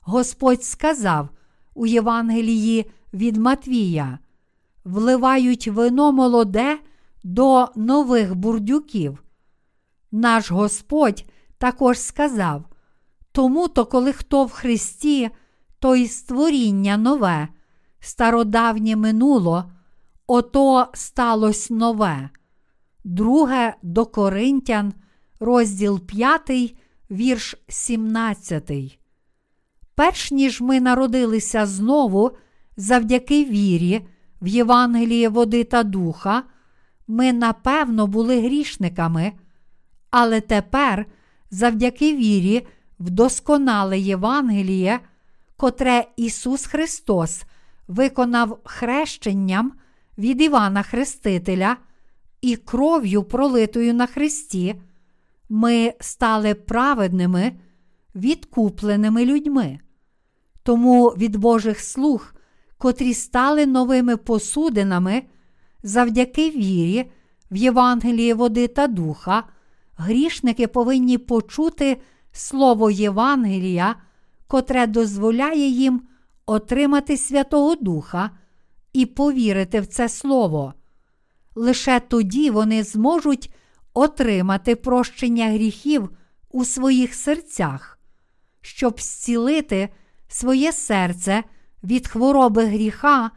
[0.00, 1.28] Господь сказав
[1.74, 4.18] у Євангелії від Матвія:
[4.84, 6.78] вливають вино молоде
[7.24, 9.24] до нових бурдюків.
[10.12, 11.24] Наш Господь
[11.58, 12.64] також сказав:
[13.32, 15.30] тому то, коли хто в Христі,
[15.78, 17.48] то й створіння нове,
[18.00, 19.72] стародавнє минуло,
[20.26, 22.30] ото сталося нове.
[23.04, 24.92] Друге до Коринтян,
[25.40, 26.79] розділ 5,
[27.10, 28.98] вірш 17.
[29.94, 32.30] Перш ніж ми народилися знову
[32.76, 34.06] завдяки вірі
[34.42, 36.42] в Євангеліє води та духа,
[37.08, 39.32] ми напевно були грішниками,
[40.10, 41.06] але тепер,
[41.50, 42.66] завдяки вірі
[43.00, 45.00] в досконале Євангеліє,
[45.56, 47.42] котре Ісус Христос
[47.88, 49.72] виконав хрещенням
[50.18, 51.76] від Івана Хрестителя
[52.40, 54.74] і кров'ю, пролитою на Христі,
[55.50, 57.52] ми стали праведними,
[58.14, 59.80] відкупленими людьми.
[60.62, 62.34] Тому від Божих слуг,
[62.78, 65.22] котрі стали новими посудинами
[65.82, 67.10] завдяки вірі
[67.50, 69.44] в Євангеліє води та духа,
[69.96, 72.00] грішники повинні почути
[72.32, 73.96] слово Євангелія,
[74.46, 76.02] котре дозволяє їм
[76.46, 78.30] отримати Святого Духа
[78.92, 80.74] і повірити в це Слово.
[81.54, 83.54] Лише тоді вони зможуть
[84.00, 86.10] отримати прощення гріхів
[86.50, 87.98] у своїх серцях,
[88.60, 89.88] щоб зцілити
[90.28, 91.44] своє серце
[91.84, 93.30] від хвороби гріха,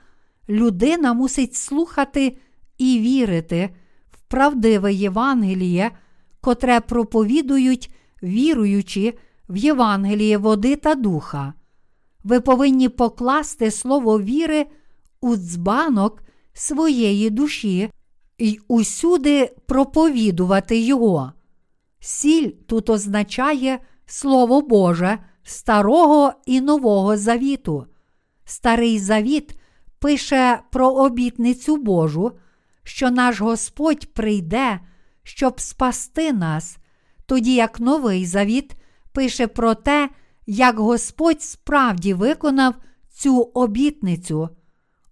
[0.50, 2.38] людина мусить слухати
[2.78, 3.76] і вірити
[4.12, 5.92] в правдиве Євангеліє,
[6.42, 9.14] котре проповідують віруючи
[9.50, 11.54] в Євангеліє води та духа.
[12.24, 14.66] Ви повинні покласти слово віри
[15.22, 16.24] у дзбанок
[16.54, 17.90] своєї душі
[18.44, 21.32] і усюди проповідувати його.
[22.00, 27.86] Сіль тут означає Слово Боже Старого і Нового Завіту.
[28.46, 29.60] Старий Завіт
[30.00, 32.32] пише про обітницю Божу,
[32.84, 34.80] що наш Господь прийде,
[35.24, 36.78] щоб спасти нас,
[37.26, 38.76] тоді як Новий Завіт
[39.12, 40.10] пише про те,
[40.46, 42.74] як Господь справді виконав
[43.10, 44.50] цю обітницю.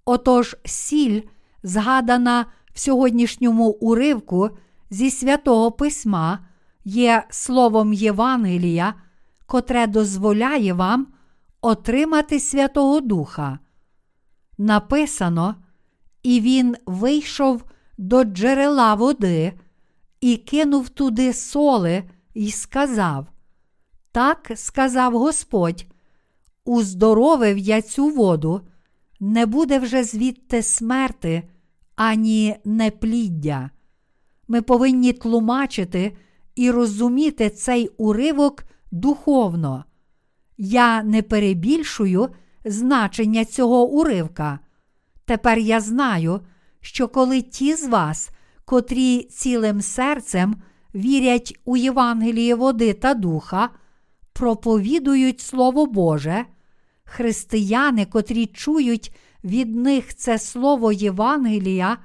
[0.05, 1.21] Отож, сіль,
[1.63, 4.49] згадана в сьогоднішньому уривку
[4.89, 6.39] зі святого Письма,
[6.85, 8.93] є словом Євангелія,
[9.45, 11.07] котре дозволяє вам
[11.61, 13.59] отримати Святого Духа.
[14.57, 15.55] Написано,
[16.23, 17.63] і він вийшов
[17.97, 19.53] до джерела води
[20.21, 22.03] і кинув туди соли,
[22.33, 23.27] і сказав:
[24.11, 25.85] Так сказав Господь,
[26.65, 28.61] уздоровив я цю воду,
[29.19, 31.43] не буде вже звідти смерти,
[31.95, 33.69] ані непліддя.
[34.47, 36.17] Ми повинні тлумачити
[36.55, 39.85] і розуміти цей уривок духовно.
[40.57, 42.29] Я не перебільшую
[42.65, 44.59] значення цього уривка.
[45.25, 46.39] Тепер я знаю,
[46.81, 48.29] що коли ті з вас,
[48.65, 50.55] котрі цілим серцем
[50.95, 53.69] вірять у Євангеліє води та духа,
[54.33, 56.45] проповідують Слово Боже,
[57.03, 61.97] християни, котрі чують від них це Слово Євангелія,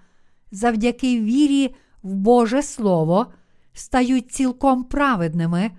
[0.51, 3.27] завдяки вірі в Боже Слово,
[3.73, 5.71] стають цілком праведними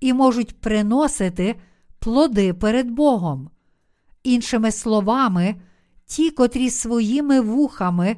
[0.00, 1.56] і можуть приносити
[1.98, 3.50] плоди перед Богом.
[4.22, 5.54] Іншими словами,
[6.06, 8.16] ті, котрі своїми вухами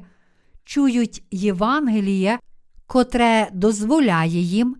[0.63, 2.39] чують Євангеліє,
[2.87, 4.75] котре дозволяє їм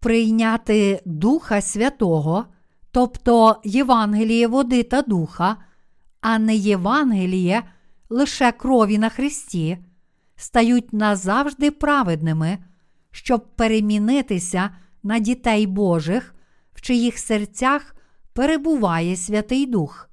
[0.00, 2.44] прийняти Духа Святого,
[2.90, 5.56] тобто Євангеліє води та духа,
[6.28, 7.62] а не Євангеліє
[8.10, 9.78] лише крові на Христі,
[10.36, 12.58] стають назавжди праведними,
[13.10, 14.70] щоб перемінитися
[15.02, 16.34] на дітей Божих,
[16.74, 17.96] в чиїх серцях
[18.32, 20.10] перебуває Святий Дух.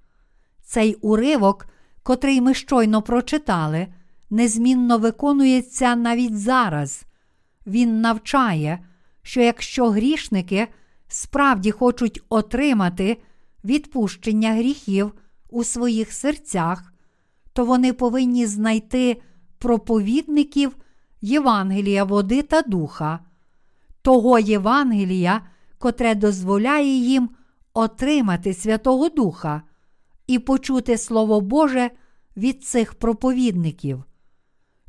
[0.61, 1.67] Цей уривок,
[2.03, 3.87] котрий ми щойно прочитали,
[4.29, 7.03] незмінно виконується навіть зараз.
[7.67, 8.79] Він навчає,
[9.21, 10.67] що якщо грішники
[11.07, 13.17] справді хочуть отримати
[13.63, 15.13] відпущення гріхів
[15.53, 16.93] у своїх серцях,
[17.53, 19.21] то вони повинні знайти
[19.57, 20.77] проповідників
[21.21, 23.19] Євангелія води та духа,
[24.01, 25.41] того Євангелія,
[25.77, 27.29] котре дозволяє їм
[27.73, 29.61] отримати Святого Духа
[30.27, 31.91] і почути Слово Боже
[32.37, 34.03] від цих проповідників.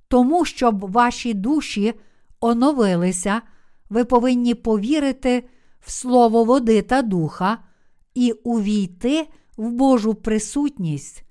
[0.08, 1.94] Тому, щоб ваші душі
[2.40, 3.42] оновилися,
[3.90, 5.48] ви повинні повірити
[5.80, 7.58] в Слово води та духа
[8.14, 11.24] і увійти в Божу присутність.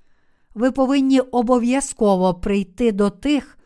[0.56, 3.58] Ви повинні обов'язково прийти до тих,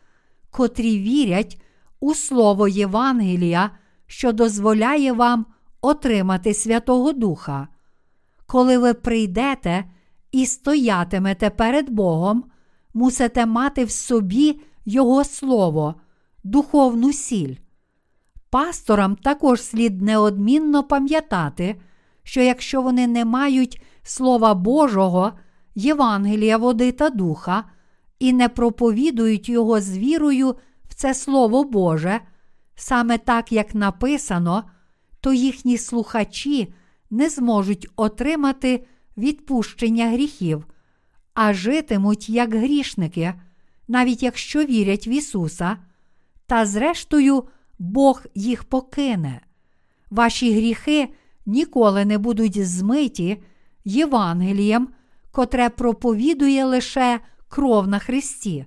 [0.50, 1.60] котрі вірять
[2.00, 3.70] у Слово Євангелія,
[4.06, 5.46] що дозволяє вам
[5.80, 7.68] отримати Святого Духа.
[8.46, 9.84] Коли ви прийдете
[10.32, 12.44] і стоятимете перед Богом,
[12.94, 15.94] мусите мати в собі Його Слово,
[16.44, 17.56] духовну сіль.
[18.50, 21.80] Пасторам також слід неодмінно пам'ятати,
[22.22, 25.32] що якщо вони не мають Слова Божого,
[25.74, 27.64] Євангелія води та духа,
[28.18, 30.56] і не проповідують його з вірою
[30.88, 32.20] в це Слово Боже,
[32.74, 34.64] саме так як написано,
[35.20, 36.74] то їхні слухачі
[37.10, 38.86] не зможуть отримати
[39.16, 40.66] відпущення гріхів,
[41.34, 43.34] а житимуть як грішники,
[43.88, 45.76] навіть якщо вірять в Ісуса,
[46.46, 47.44] та зрештою
[47.78, 49.40] Бог їх покине.
[50.10, 51.08] Ваші гріхи
[51.46, 53.42] ніколи не будуть змиті
[53.88, 54.88] Євангелієм,
[55.30, 58.66] котре проповідує лише кров на Христі.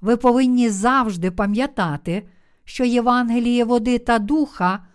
[0.00, 2.28] Ви повинні завжди пам'ятати,
[2.64, 4.86] що Євангеліє води та духа,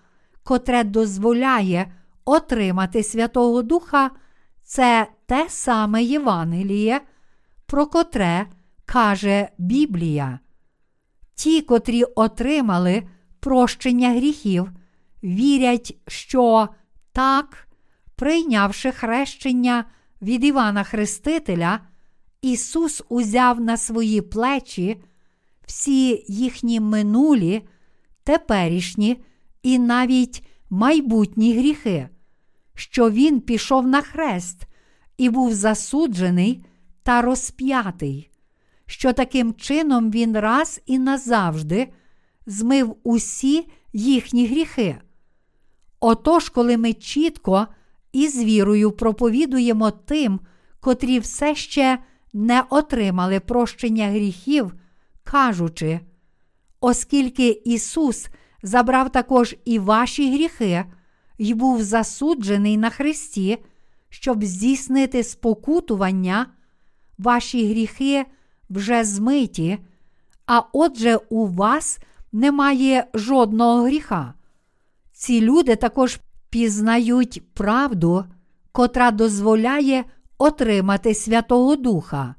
[0.43, 1.91] котре дозволяє
[2.25, 4.11] отримати Святого Духа,
[4.63, 7.01] це те саме Євангеліє,
[7.65, 8.45] про котре
[8.85, 10.39] каже Біблія.
[11.35, 13.03] Ті, котрі отримали
[13.39, 14.71] прощення гріхів,
[15.23, 16.67] вірять, що
[17.11, 17.67] так,
[18.15, 19.85] прийнявши хрещення
[20.21, 21.79] від Івана Хрестителя,
[22.41, 25.01] Ісус узяв на свої плечі
[25.65, 27.67] всі їхні минулі,
[28.23, 29.23] теперішні
[29.63, 32.09] і навіть майбутні гріхи,
[32.75, 34.61] що Він пішов на хрест
[35.17, 36.65] і був засуджений
[37.03, 38.29] та розп'ятий,
[38.85, 41.87] що таким чином Він раз і назавжди
[42.45, 44.97] змив усі їхні гріхи.
[45.99, 47.67] Отож, коли ми чітко
[48.15, 50.39] і з вірою проповідуємо тим,
[50.79, 51.99] котрі все ще
[52.33, 54.73] не отримали прощення гріхів,
[55.23, 55.99] кажучи,
[56.79, 58.27] оскільки Ісус
[58.63, 60.85] забрав також і ваші гріхи,
[61.37, 63.57] і був засуджений на Христі,
[64.09, 66.47] щоб здійснити спокутування,
[67.17, 68.25] ваші гріхи
[68.69, 69.77] вже змиті,
[70.45, 71.99] а отже, у вас
[72.31, 74.33] немає жодного гріха.
[75.11, 76.19] Ці люди також
[76.55, 78.25] пізнають правду,
[78.71, 80.03] котра дозволяє
[80.37, 82.35] отримати Святого Духа.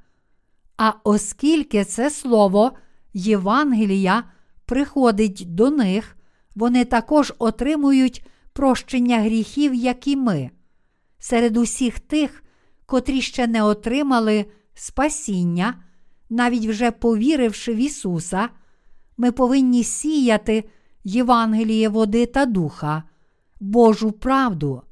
[0.76, 2.72] А оскільки це слово
[3.14, 4.24] Євангелія
[4.66, 6.16] приходить до них,
[6.54, 10.50] вони також отримують прощення гріхів, як і ми.
[11.18, 12.44] Серед усіх тих,
[12.86, 15.74] котрі ще не отримали спасіння,
[16.30, 18.48] навіть вже повіривши в Ісуса,
[19.16, 20.64] ми повинні сіяти
[21.04, 23.02] Євангеліє води та духа,
[23.60, 24.82] Божу правду.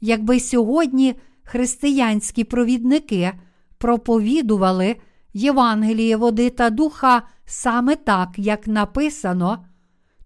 [0.00, 3.32] Якби сьогодні християнські провідники
[3.78, 4.96] проповідували
[5.34, 9.66] Євангеліє води та духа саме так, як написано,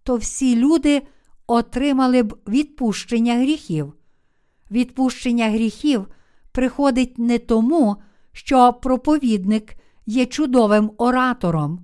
[0.02, 1.02] то всі люди
[1.46, 3.92] отримали б відпущення гріхів.
[4.70, 6.06] Відпущення гріхів
[6.52, 7.96] приходить не тому,
[8.32, 9.74] що проповідник
[10.06, 11.80] є чудовим оратором.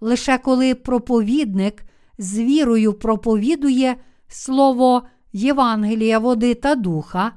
[0.00, 1.84] Лише коли проповідник
[2.18, 3.96] з вірою проповідує
[4.34, 5.02] слово
[5.32, 7.32] Євангелія води та духа,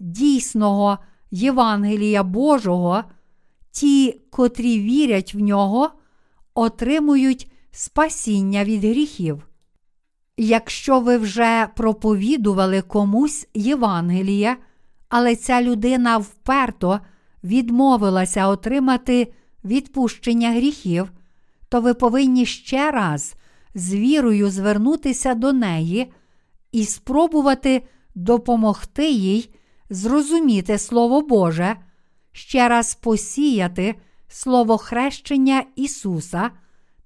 [0.00, 0.98] дійсного
[1.30, 3.04] Євангелія Божого,
[3.70, 5.90] ті, котрі вірять в нього,
[6.54, 9.48] отримують спасіння від гріхів.
[10.36, 14.56] Якщо ви вже проповідували комусь Євангеліє,
[15.08, 17.00] але ця людина вперто
[17.44, 19.32] відмовилася отримати
[19.64, 21.12] відпущення гріхів,
[21.68, 23.34] то ви повинні ще раз
[23.74, 26.12] з вірою звернутися до неї
[26.72, 27.82] і спробувати
[28.14, 29.54] допомогти їй
[29.90, 31.76] зрозуміти Слово Боже,
[32.32, 33.94] ще раз посіяти
[34.28, 36.50] Слово хрещення Ісуса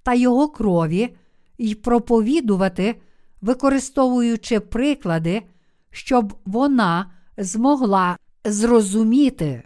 [0.02, 1.16] та Його крові
[1.58, 3.00] і проповідувати,
[3.40, 5.42] використовуючи приклади,
[5.90, 9.62] щоб вона змогла зрозуміти.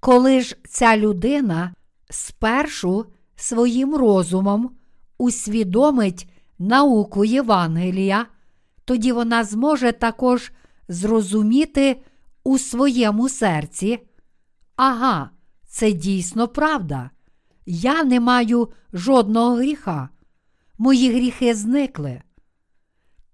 [0.00, 1.74] Коли ж ця людина
[2.10, 4.70] спершу своїм розумом
[5.18, 6.28] усвідомить
[6.58, 8.26] науку Євангелія,
[8.88, 10.52] тоді вона зможе також
[10.88, 12.00] зрозуміти
[12.44, 13.98] у своєму серці.
[14.76, 15.30] Ага,
[15.66, 17.10] це дійсно правда.
[17.66, 20.08] Я не маю жодного гріха.
[20.78, 22.22] Мої гріхи зникли.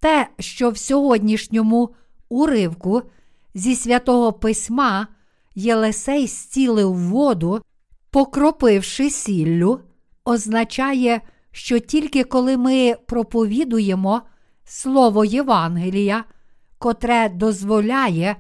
[0.01, 1.95] Те, що в сьогоднішньому
[2.29, 3.03] уривку
[3.55, 5.07] зі святого письма
[5.55, 7.61] Єлисей зцілив воду,
[8.11, 9.81] покропивши сіллю,
[10.25, 11.21] означає,
[11.53, 14.23] що тільки коли ми проповідуємо
[14.65, 16.25] Слово Євангелія,
[16.79, 18.37] котре дозволяє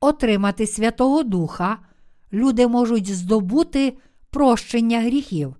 [0.00, 1.78] отримати Святого Духа,
[2.32, 3.98] люди можуть здобути
[4.30, 5.56] прощення гріхів.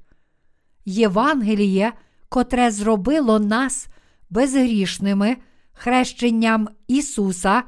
[0.85, 1.93] Євангеліє,
[2.29, 3.89] котре зробило нас
[4.31, 5.37] безгрішними
[5.73, 7.63] хрещенням Ісуса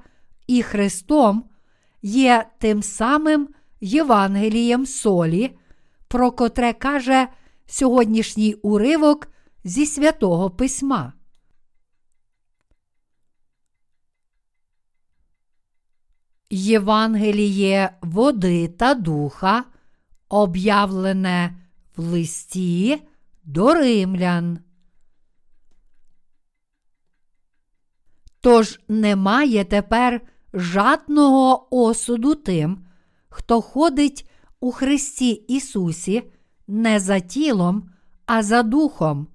[0.46, 1.44] і Христом,
[2.02, 3.48] є тим самим
[3.80, 5.58] Євангелієм солі,
[6.08, 7.28] про котре каже
[7.66, 9.28] сьогоднішній уривок
[9.64, 11.12] зі святого Письма.
[16.50, 19.64] Євангеліє води та духа,
[20.28, 21.58] об'явлене
[21.96, 23.02] в листі
[23.44, 24.58] до римлян.
[28.40, 30.20] Тож немає тепер
[30.52, 32.86] жадного осуду тим,
[33.28, 34.30] хто ходить
[34.60, 36.30] у Христі Ісусі
[36.66, 37.90] не за тілом,
[38.26, 39.26] а за духом,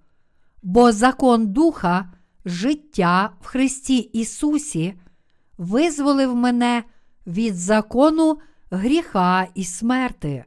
[0.64, 2.14] бо закон духа,
[2.46, 4.94] життя в Христі Ісусі
[5.58, 6.84] визволив мене
[7.28, 8.38] від закону
[8.72, 10.46] гріха і смерти.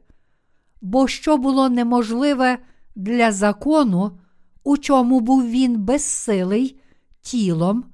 [0.81, 2.57] Бо що було неможливе
[2.95, 4.19] для закону,
[4.63, 6.79] у чому був він безсилий
[7.21, 7.85] тілом,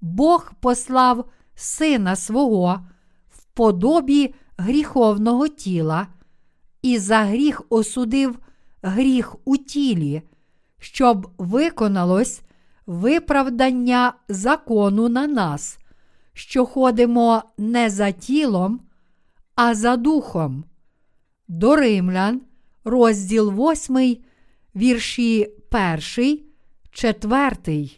[0.00, 1.24] Бог послав
[1.54, 2.80] Сина свого
[3.28, 6.06] в подобі гріховного тіла
[6.82, 8.38] і за гріх осудив
[8.82, 10.22] гріх у тілі,
[10.78, 12.42] щоб виконалось
[12.86, 15.78] виправдання закону на нас,
[16.38, 18.80] що ходимо не за тілом,
[19.54, 20.64] а за духом.
[21.48, 22.40] До Римлян,
[22.84, 24.16] розділ 8,
[24.76, 25.48] вірші
[26.16, 26.40] 1,
[26.90, 27.90] 4.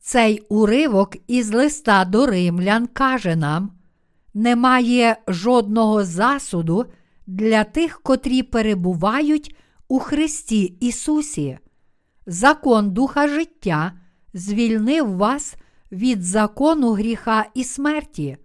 [0.00, 3.70] Цей уривок із листа до римлян каже нам:
[4.34, 6.86] немає жодного засуду
[7.26, 9.56] для тих, котрі перебувають
[9.88, 11.58] у Христі Ісусі.
[12.26, 13.92] Закон Духа життя
[14.34, 15.56] звільнив вас
[15.92, 18.36] від закону гріха і смерті.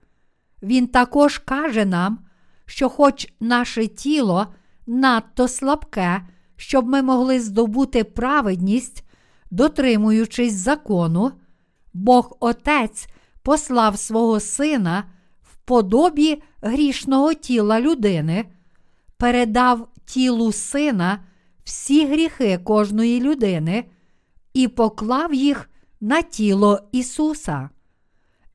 [0.63, 2.19] Він також каже нам,
[2.65, 4.47] що, хоч наше тіло
[4.87, 6.21] надто слабке,
[6.57, 9.03] щоб ми могли здобути праведність,
[9.51, 11.31] дотримуючись закону,
[11.93, 13.07] Бог Отець
[13.43, 15.03] послав свого Сина
[15.41, 18.45] в подобі грішного тіла людини,
[19.17, 21.23] передав тілу сина
[21.63, 23.85] всі гріхи кожної людини
[24.53, 25.70] і поклав їх
[26.01, 27.69] на тіло Ісуса.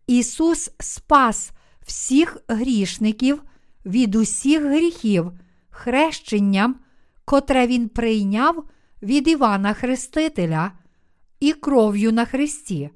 [0.07, 1.51] Ісус спас
[1.87, 3.43] всіх грішників
[3.87, 5.33] від усіх гріхів
[5.71, 6.77] хрещенням,
[7.25, 8.65] котре Він прийняв
[9.03, 10.73] від Івана Хрестителя
[11.41, 12.91] і кров'ю на Христі.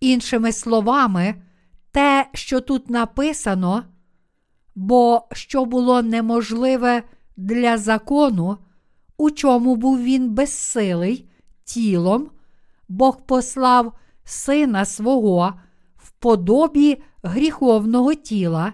[0.00, 1.34] Іншими словами,
[1.90, 3.84] те, що тут написано,
[4.74, 7.02] бо що було неможливе
[7.36, 8.58] для закону,
[9.16, 11.28] у чому був він безсилий
[11.64, 12.30] тілом,
[12.88, 13.92] Бог послав
[14.24, 15.54] Сина свого
[15.96, 18.72] в подобі гріховного тіла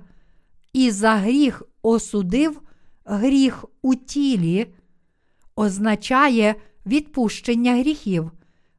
[0.73, 2.61] і за гріх осудив
[3.05, 4.75] гріх у тілі,
[5.57, 6.55] означає
[6.87, 8.31] відпущення гріхів,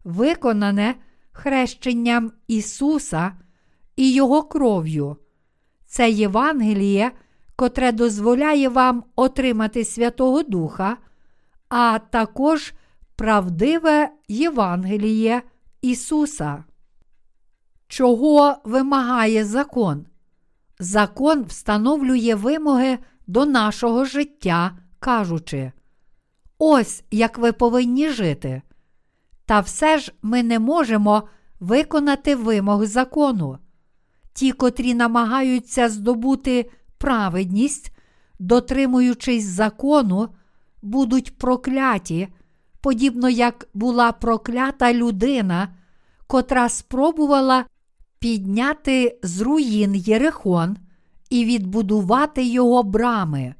[0.03, 0.95] виконане
[1.31, 3.31] хрещенням Ісуса
[3.95, 5.17] і Його кров'ю.
[5.85, 7.11] Це Євангеліє,
[7.55, 10.97] котре дозволяє вам отримати Святого Духа,
[11.69, 12.73] а також
[13.15, 15.41] правдиве Євангеліє
[15.81, 16.63] Ісуса.
[17.87, 20.05] Чого вимагає закон?
[20.79, 25.71] Закон встановлює вимоги до нашого життя, кажучи,
[26.57, 28.61] ось як ви повинні жити.
[29.45, 31.23] Та все ж ми не можемо
[31.59, 33.57] виконати вимог закону.
[34.33, 37.91] Ті, котрі намагаються здобути праведність,
[38.39, 40.29] дотримуючись закону,
[40.81, 42.27] будуть прокляті,
[42.83, 45.75] подібно як була проклята людина,
[46.27, 47.65] котра спробувала
[48.19, 50.77] підняти з руїн Єрихон
[51.29, 53.55] і відбудувати його брами.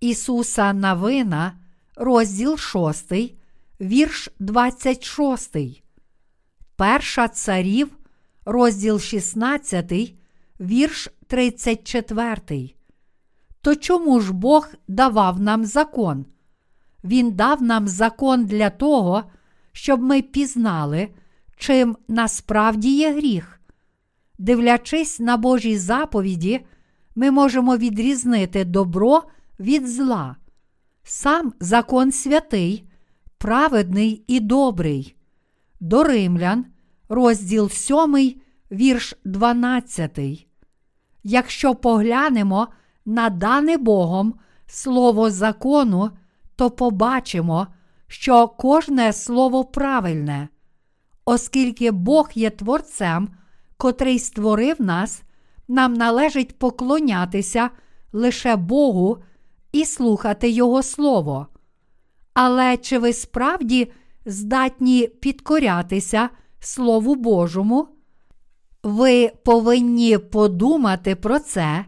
[0.00, 1.52] Ісуса Навина,
[1.96, 3.12] розділ 6,
[3.80, 5.56] вірш 26.
[6.76, 7.98] Перша царів,
[8.44, 10.14] розділ 16,
[10.60, 12.70] вірш 34.
[13.60, 16.26] То чому ж Бог давав нам закон?
[17.04, 19.24] Він дав нам закон для того,
[19.72, 21.08] щоб ми пізнали,
[21.56, 23.60] чим насправді є гріх.
[24.38, 26.60] Дивлячись на Божі заповіді,
[27.14, 29.22] ми можемо відрізнити добро
[29.60, 30.36] від зла.
[31.02, 32.84] Сам закон святий,
[33.38, 35.16] праведний і добрий.
[35.80, 36.66] До римлян,
[37.08, 38.34] розділ 7,
[38.72, 40.18] вірш 12.
[41.24, 42.68] Якщо поглянемо
[43.06, 44.34] на дане Богом
[44.66, 46.10] слово закону,
[46.58, 47.66] то побачимо,
[48.06, 50.48] що кожне слово правильне,
[51.24, 53.28] оскільки Бог є Творцем,
[53.76, 55.22] котрий створив нас,
[55.68, 57.70] нам належить поклонятися
[58.12, 59.18] лише Богу
[59.72, 61.46] і слухати Його Слово.
[62.34, 63.92] Але чи ви справді
[64.26, 66.28] здатні підкорятися
[66.60, 67.88] Слову Божому?
[68.82, 71.84] Ви повинні подумати про це,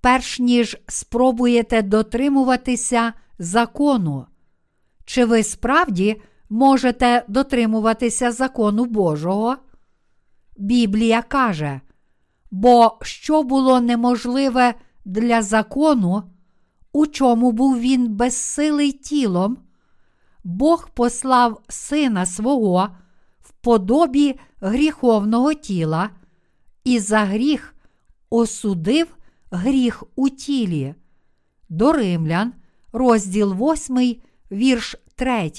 [0.00, 4.26] перш ніж спробуєте дотримуватися закону.
[5.04, 9.56] Чи ви справді можете дотримуватися закону Божого?
[10.56, 11.80] Біблія каже,
[12.50, 14.74] бо що було неможливе
[15.04, 16.22] для закону,
[16.92, 19.58] у чому був він безсилий тілом,
[20.44, 22.88] Бог послав Сина свого
[23.42, 26.10] в подобі гріховного тіла
[26.84, 27.74] і за гріх
[28.30, 29.16] осудив
[29.50, 30.94] гріх у тілі.
[31.68, 32.52] До римлян,
[32.94, 34.16] розділ 8,
[34.52, 35.52] вірш 3.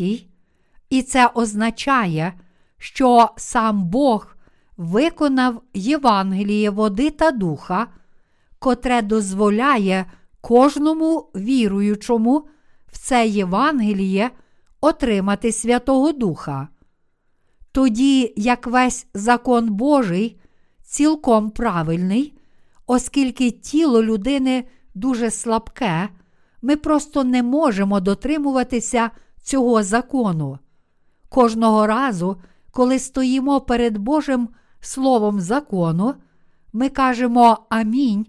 [0.89, 2.33] І це означає,
[2.77, 4.35] що сам Бог
[4.77, 7.87] виконав Євангеліє води та духа,
[8.59, 10.05] котре дозволяє
[10.41, 12.47] кожному віруючому
[12.87, 14.31] в це Євангеліє
[14.81, 16.67] отримати Святого Духа.
[17.71, 20.39] Тоді як весь закон Божий
[20.83, 22.33] цілком правильний,
[22.87, 24.63] оскільки тіло людини
[24.93, 26.09] дуже слабке,
[26.65, 29.11] ми просто не можемо дотримуватися
[29.41, 30.59] цього закону.
[31.29, 32.41] Кожного разу,
[32.71, 34.49] коли стоїмо перед Божим
[34.79, 36.13] Словом закону,
[36.73, 38.25] ми кажемо Амінь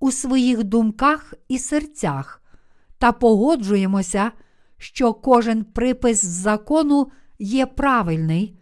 [0.00, 2.42] у своїх думках і серцях
[2.98, 4.32] та погоджуємося,
[4.78, 8.58] що кожен припис закону є правильний,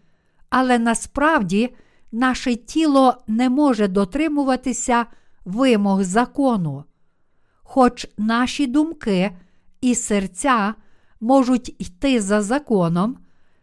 [0.50, 1.76] але насправді
[2.12, 5.06] наше тіло не може дотримуватися
[5.44, 6.84] вимог закону.
[7.68, 9.30] Хоч наші думки
[9.80, 10.74] і серця
[11.20, 13.18] можуть йти за законом,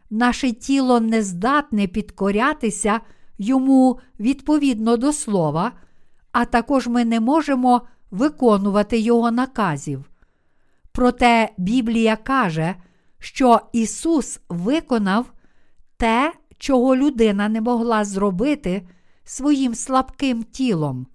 [0.10, 3.00] наше тіло не здатне підкорятися
[3.38, 5.72] йому відповідно до слова,
[6.32, 7.82] а також ми не можемо
[8.12, 10.10] виконувати його наказів.
[10.92, 12.76] Проте Біблія каже,
[13.20, 15.34] що Ісус виконав
[15.98, 18.88] те, чого людина не могла зробити
[19.24, 21.08] своїм слабким тілом.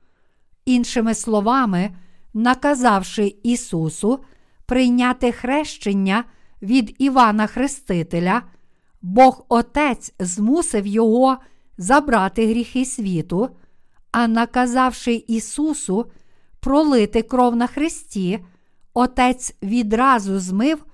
[0.65, 1.91] Іншими словами,
[2.39, 4.25] наказавши Ісусу
[4.67, 6.25] прийняти хрещення
[6.63, 8.43] від Івана Хрестителя,
[9.03, 11.37] Бог Отець змусив Його
[11.79, 13.51] забрати гріхи світу,
[14.13, 16.11] а наказавши Ісусу
[16.61, 18.39] пролити кров на Христі,
[18.95, 20.85] Отець відразу змив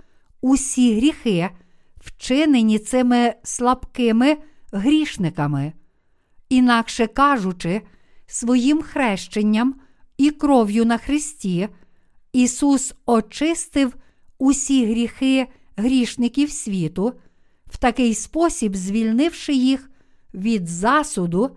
[0.40, 1.50] усі гріхи,
[1.96, 4.36] вчинені цими слабкими
[4.72, 5.72] грішниками.
[6.48, 7.82] Інакше кажучи,
[8.26, 9.74] своїм хрещенням
[10.16, 11.68] і кров'ю на Христі,
[12.32, 13.94] Ісус очистив
[14.38, 15.46] усі гріхи
[15.76, 17.12] грішників світу,
[17.66, 19.90] в такий спосіб звільнивши їх
[20.34, 21.56] від засуду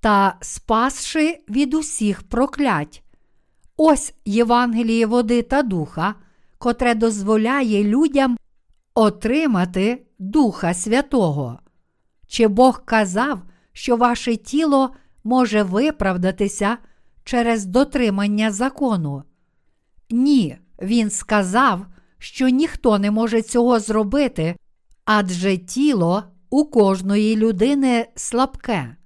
[0.00, 3.02] та спасши від усіх проклять.
[3.76, 6.14] Ось Євангеліє води та духа,
[6.58, 8.36] котре дозволяє людям
[8.94, 11.58] отримати Духа Святого.
[12.26, 13.42] Чи Бог казав,
[13.72, 14.90] що ваше тіло
[15.24, 16.78] може виправдатися
[17.24, 19.22] через дотримання закону?
[20.10, 21.86] Ні, Він сказав,
[22.18, 24.56] що ніхто не може цього зробити,
[25.04, 28.96] адже тіло у кожної людини слабке.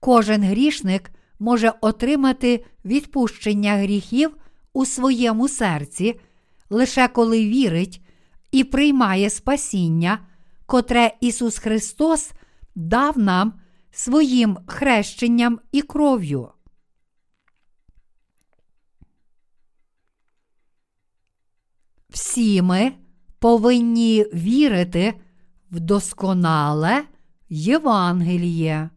[0.00, 4.36] Кожен грішник може отримати відпущення гріхів
[4.72, 6.20] у своєму серці,
[6.70, 8.02] лише коли вірить
[8.52, 10.18] і приймає спасіння,
[10.66, 12.30] котре Ісус Христос
[12.74, 13.52] дав нам
[13.90, 16.48] своїм хрещенням і кров'ю.
[22.12, 22.92] Всі ми
[23.38, 25.14] повинні вірити
[25.70, 27.04] в досконале
[27.48, 28.90] Євангеліє.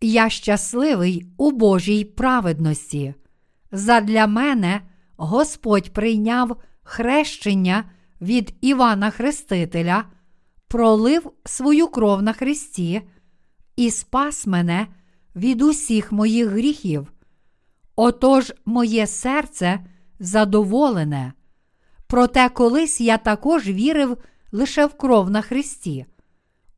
[0.00, 3.14] Я щасливий у Божій праведності.
[3.72, 4.80] Задля мене
[5.16, 10.04] Господь прийняв хрещення від Івана Хрестителя,
[10.68, 13.02] пролив свою кров на Христі
[13.76, 14.86] і спас мене
[15.36, 17.12] від усіх моїх гріхів.
[17.96, 19.80] Отож, моє серце
[20.20, 21.32] задоволене.
[22.06, 24.16] Проте колись я також вірив
[24.52, 26.06] лише в кров на Христі.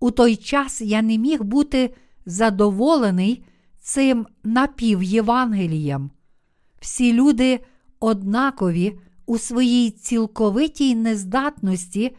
[0.00, 1.94] У той час я не міг бути
[2.26, 3.44] задоволений
[3.80, 6.10] цим напівєвангелієм.
[6.80, 7.60] Всі люди
[8.00, 12.16] однакові у своїй цілковитій нездатності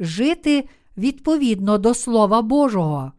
[0.00, 3.12] жити відповідно до Слова Божого.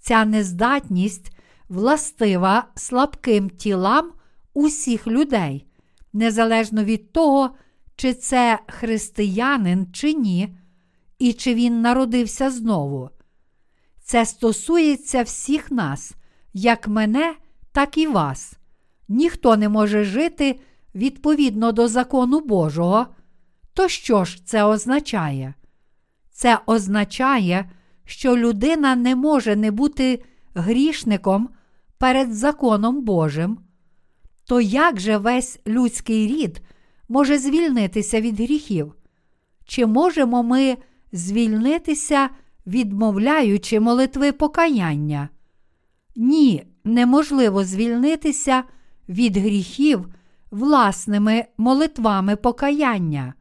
[0.00, 1.36] Ця нездатність
[1.68, 4.12] властива слабким тілам
[4.54, 5.66] усіх людей,
[6.12, 7.50] незалежно від того,
[7.96, 10.56] чи це християнин чи ні,
[11.18, 13.10] і чи він народився знову.
[14.02, 16.12] Це стосується всіх нас,
[16.52, 17.34] як мене,
[17.72, 18.56] так і вас.
[19.08, 20.60] Ніхто не може жити
[20.94, 23.06] відповідно до закону Божого.
[23.74, 25.54] То що ж це означає?
[26.30, 27.70] Це означає,
[28.04, 30.24] що людина не може не бути
[30.54, 31.48] грішником
[31.98, 33.58] перед законом Божим.
[34.44, 36.62] То як же весь людський рід
[37.08, 38.94] може звільнитися від гріхів?
[39.64, 40.76] Чи можемо ми
[41.12, 42.28] звільнитися,
[42.66, 45.28] відмовляючи молитви покаяння?
[46.16, 48.64] Ні, неможливо звільнитися
[49.08, 50.08] від гріхів
[50.50, 53.34] власними молитвами покаяння.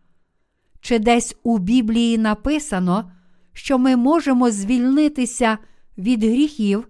[0.81, 3.11] Чи десь у Біблії написано,
[3.53, 5.57] що ми можемо звільнитися
[5.97, 6.87] від гріхів,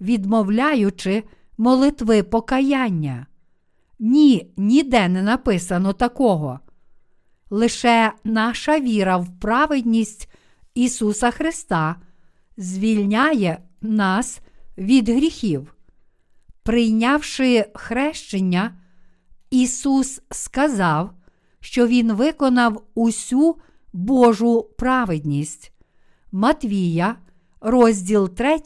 [0.00, 1.22] відмовляючи
[1.58, 3.26] молитви покаяння?
[4.04, 6.60] Ні, ніде не написано такого.
[7.50, 10.28] Лише наша віра в праведність
[10.74, 11.96] Ісуса Христа
[12.56, 14.40] звільняє нас
[14.78, 15.74] від гріхів.
[16.62, 18.76] Прийнявши хрещення,
[19.50, 21.10] Ісус сказав,
[21.60, 23.56] що Він виконав усю
[23.92, 25.72] Божу праведність.
[26.32, 27.16] Матвія,
[27.60, 28.60] розділ 3,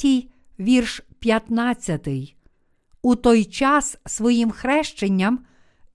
[0.59, 2.36] вірш 15.
[3.07, 5.39] У той час своїм хрещенням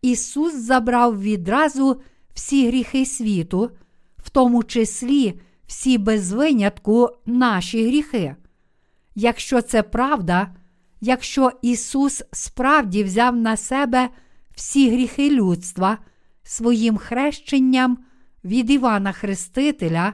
[0.01, 2.01] Ісус забрав відразу
[2.33, 3.71] всі гріхи світу,
[4.17, 8.35] в тому числі всі без винятку наші гріхи.
[9.15, 10.55] Якщо це правда,
[11.01, 14.09] якщо Ісус справді взяв на себе
[14.55, 15.97] всі гріхи людства
[16.43, 17.97] своїм хрещенням
[18.43, 20.13] від Івана Хрестителя,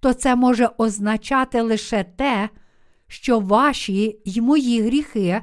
[0.00, 2.48] то це може означати лише те,
[3.08, 5.42] що ваші й мої гріхи,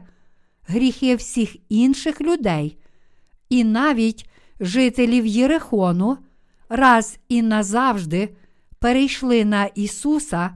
[0.69, 2.77] гріхи всіх інших людей,
[3.49, 6.17] і навіть жителів Єрихону
[6.69, 8.35] раз і назавжди
[8.79, 10.49] перейшли на Ісуса,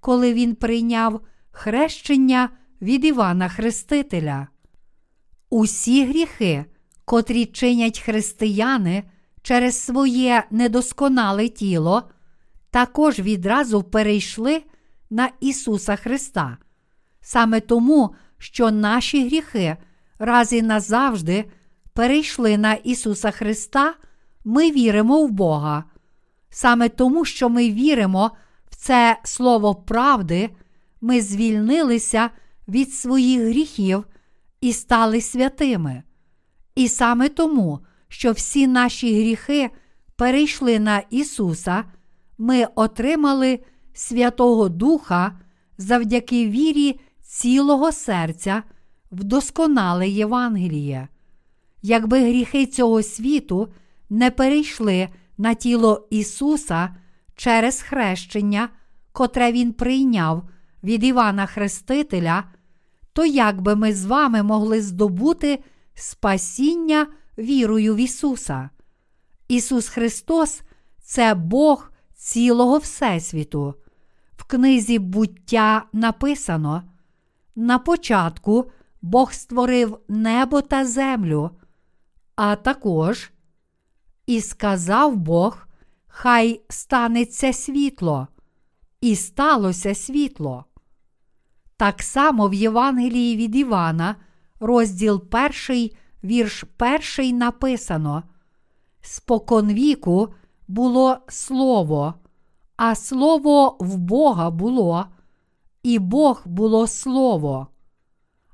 [0.00, 2.48] коли Він прийняв хрещення
[2.82, 4.48] від Івана Хрестителя.
[5.50, 6.64] Усі гріхи,
[7.04, 9.02] котрі чинять християни
[9.42, 12.10] через своє недосконале тіло,
[12.70, 14.62] також відразу перейшли
[15.10, 16.58] на Ісуса Христа.
[17.20, 19.76] Саме тому, що наші гріхи
[20.18, 21.44] раз і назавжди
[21.94, 23.94] перейшли на Ісуса Христа,
[24.44, 25.84] ми віримо в Бога.
[26.50, 28.30] Саме тому, що ми віримо
[28.70, 30.50] в це Слово правди,
[31.00, 32.30] ми звільнилися
[32.68, 34.04] від своїх гріхів
[34.60, 36.02] і стали святими.
[36.74, 39.70] І саме тому, що всі наші гріхи
[40.16, 41.84] перейшли на Ісуса,
[42.38, 43.58] ми отримали
[43.92, 45.38] Святого Духа
[45.78, 47.00] завдяки вірі
[47.30, 48.62] цілого серця
[49.12, 51.08] в досконале Євангеліє.
[51.82, 53.68] Якби гріхи цього світу
[54.10, 55.08] не перейшли
[55.38, 56.96] на тіло Ісуса
[57.36, 58.68] через хрещення,
[59.12, 60.48] котре Він прийняв
[60.84, 62.44] від Івана Хрестителя,
[63.12, 65.58] то як би ми з вами могли здобути
[65.94, 67.06] спасіння
[67.38, 68.70] вірою в Ісуса?
[69.48, 70.62] Ісус Христос
[71.02, 73.74] це Бог цілого Всесвіту.
[74.36, 76.89] В книзі буття написано:
[77.56, 78.70] на початку
[79.02, 81.50] Бог створив небо та землю,
[82.36, 83.30] а також
[84.26, 85.66] і сказав Бог,
[86.06, 88.28] хай станеться світло,
[89.00, 90.64] і сталося світло.
[91.76, 94.16] Так само в Євангелії від Івана,
[94.60, 95.24] розділ
[95.68, 95.90] 1,
[96.24, 96.64] вірш
[97.18, 98.22] 1 написано:
[99.00, 100.34] Споконвіку
[100.68, 102.14] було слово,
[102.76, 105.06] а слово в Бога було,
[105.82, 107.66] і Бог було слово.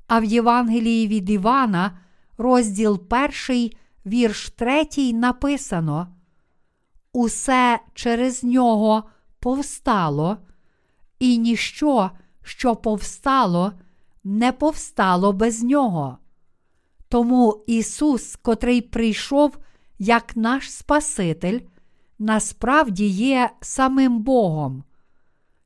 [0.07, 1.99] А в Євангелії від Івана,
[2.37, 3.01] розділ
[3.49, 3.69] 1,
[4.05, 6.07] вірш 3 написано:
[7.13, 9.03] Усе через нього
[9.39, 10.37] повстало,
[11.19, 12.11] і ніщо,
[12.43, 13.71] що повстало,
[14.23, 16.17] не повстало без нього.
[17.09, 19.57] Тому Ісус, котрий прийшов
[19.99, 21.59] як наш Спаситель,
[22.19, 24.83] насправді є самим Богом.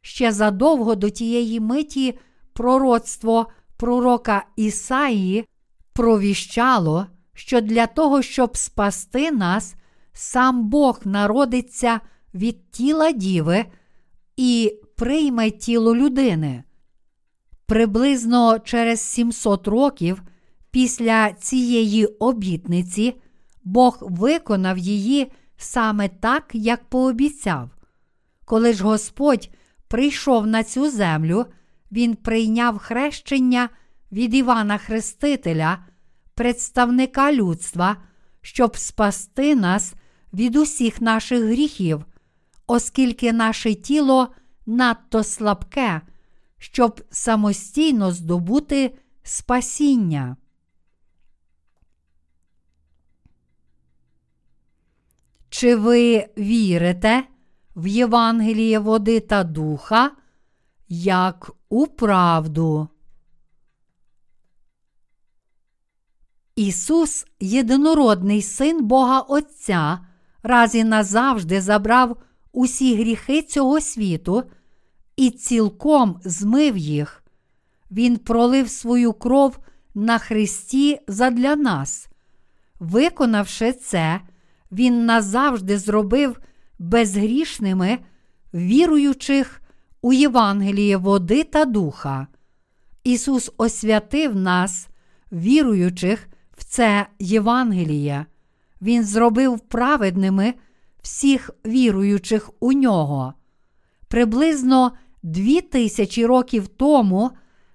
[0.02, 2.20] Ще задовго до тієї миті
[2.54, 3.48] пророцтво
[3.78, 5.46] пророка Ісаї
[5.94, 9.76] провіщало, що для того, щоб спасти нас,
[10.14, 12.00] сам Бог народиться
[12.34, 13.66] від тіла діви
[14.38, 16.64] і прийме тіло людини.
[17.66, 20.24] Приблизно через 700 років
[20.72, 23.16] після цієї обітниці
[23.64, 27.70] Бог виконав її саме так, як пообіцяв.
[28.46, 29.50] Коли ж Господь
[29.92, 31.46] прийшов на цю землю,
[31.92, 33.70] Він прийняв хрещення
[34.12, 35.86] від Івана Хрестителя,
[36.36, 37.98] представника людства,
[38.42, 39.94] щоб спасти нас
[40.34, 42.06] від усіх наших гріхів,
[42.68, 44.34] оскільки наше тіло
[44.66, 46.02] надто слабке,
[46.58, 50.38] щоб самостійно здобути спасіння.
[55.50, 57.24] Чи ви вірите
[57.76, 60.12] в Євангеліє води та духа,
[60.90, 62.88] як у правду?
[66.56, 70.00] Ісус, єдинородний Син Бога Отця,
[70.44, 72.18] раз і назавжди забрав
[72.52, 74.44] усі гріхи цього світу
[75.16, 77.24] і цілком змив їх.
[77.92, 79.60] Він пролив свою кров
[79.96, 82.08] на Христі задля нас.
[82.80, 84.22] Виконавши це,
[84.72, 86.40] Він назавжди зробив
[86.82, 88.00] безгрішними
[88.54, 89.62] віруючих
[90.02, 92.28] у Євангеліє води та духа.
[93.04, 94.88] Ісус освятив нас,
[95.32, 96.28] віруючих
[96.58, 98.26] в це Євангеліє.
[98.82, 100.54] Він зробив праведними
[101.02, 103.34] всіх віруючих у нього.
[104.08, 104.92] Приблизно
[105.24, 107.32] дві тисячі років тому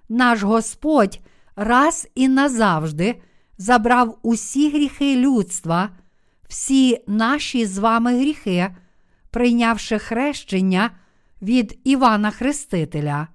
[0.09, 1.19] наш Господь
[1.55, 3.21] раз і назавжди
[3.57, 5.89] забрав усі гріхи людства,
[6.47, 8.69] всі наші з вами гріхи,
[9.31, 10.91] прийнявши хрещення
[11.41, 13.27] від Івана Хрестителя.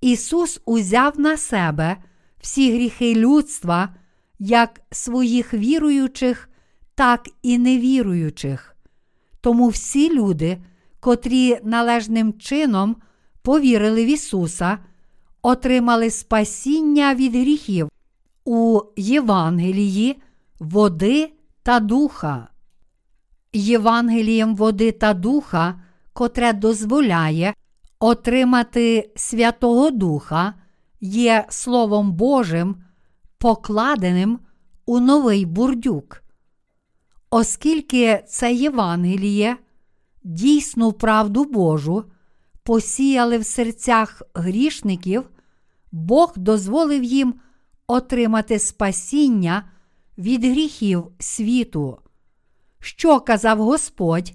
[0.00, 1.96] Ісус узяв на себе
[2.40, 3.94] всі гріхи людства,
[4.38, 6.48] як своїх віруючих,
[6.94, 8.76] так і невіруючих.
[9.40, 10.58] Тому всі люди,
[11.00, 12.96] котрі належним чином
[13.42, 14.78] повірили в Ісуса,
[15.42, 17.88] отримали спасіння від гріхів
[18.44, 20.22] у Євангелії,
[20.58, 22.48] води та духа.
[23.56, 25.80] Євангелієм води та духа,
[26.12, 27.54] котре дозволяє
[28.00, 30.54] отримати Святого Духа,
[31.00, 32.76] є Словом Божим,
[33.38, 34.38] покладеним
[34.86, 36.22] у новий бурдюк.
[37.30, 39.56] Оскільки це Євангеліє,
[40.24, 42.04] дійсну правду Божу,
[42.62, 45.30] посіяли в серцях грішників,
[45.92, 47.34] Бог дозволив їм
[47.86, 49.68] отримати спасіння
[50.18, 51.98] від гріхів світу.
[52.86, 54.32] Що казав Господь,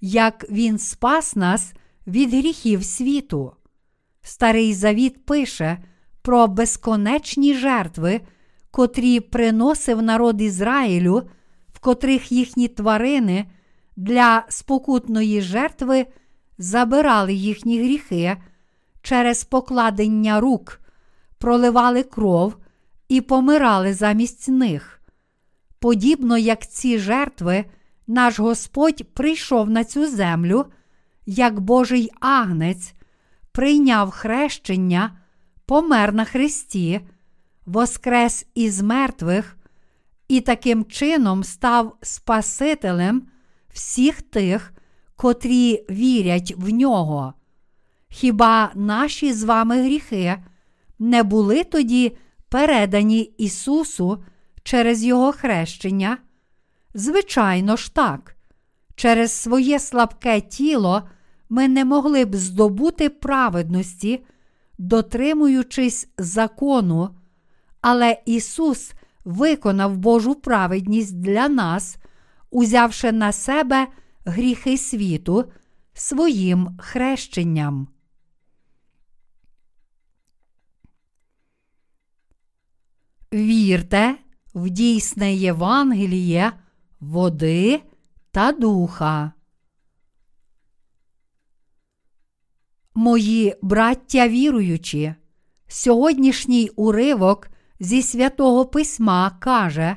[0.00, 1.72] як Він спас нас
[2.06, 3.52] від гріхів світу?
[4.22, 5.78] Старий Завіт пише
[6.22, 8.20] про безконечні жертви,
[8.70, 11.22] котрі приносив народ Ізраїлю,
[11.68, 13.50] в котрих їхні тварини
[13.96, 16.06] для спокутної жертви
[16.58, 18.36] забирали їхні гріхи
[19.02, 20.80] через покладення рук,
[21.38, 22.56] проливали кров
[23.08, 24.97] і помирали замість них.
[25.80, 27.64] Подібно як ці жертви,
[28.06, 30.66] наш Господь прийшов на цю землю,
[31.26, 32.94] як Божий агнець,
[33.52, 35.18] прийняв хрещення,
[35.66, 37.00] помер на Христі,
[37.66, 39.58] воскрес із мертвих
[40.28, 43.22] і таким чином став Спасителем
[43.68, 44.72] всіх тих,
[45.16, 47.34] котрі вірять в нього.
[48.08, 50.36] Хіба наші з вами гріхи
[50.98, 52.16] не були тоді
[52.48, 54.24] передані Ісусу
[54.68, 56.18] через Його хрещення?
[56.94, 58.36] Звичайно ж так,
[58.94, 61.08] через своє слабке тіло
[61.48, 64.24] ми не могли б здобути праведності,
[64.78, 67.16] дотримуючись закону,
[67.80, 68.92] але Ісус
[69.24, 71.96] виконав Божу праведність для нас,
[72.50, 73.86] узявши на себе
[74.24, 75.52] гріхи світу
[75.92, 77.88] своїм хрещенням.
[83.32, 84.18] Вірте
[84.58, 86.52] в дійсне Євангеліє,
[87.00, 87.82] води
[88.30, 89.32] та духа.
[92.94, 95.14] Мої браття віруючі,
[95.68, 97.48] сьогоднішній уривок
[97.80, 99.96] зі святого письма каже,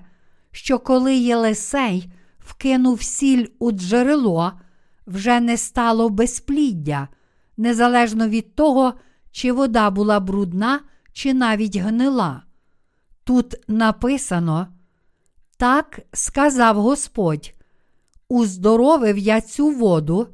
[0.51, 4.51] що коли Єлисей вкинув сіль у джерело,
[5.07, 7.07] вже не стало безпліддя,
[7.57, 8.93] незалежно від того,
[9.31, 10.79] чи вода була брудна,
[11.13, 12.43] чи навіть гнила.
[13.31, 14.67] Тут написано:
[15.57, 17.53] Так сказав Господь,
[18.29, 20.27] уздоровив я цю воду,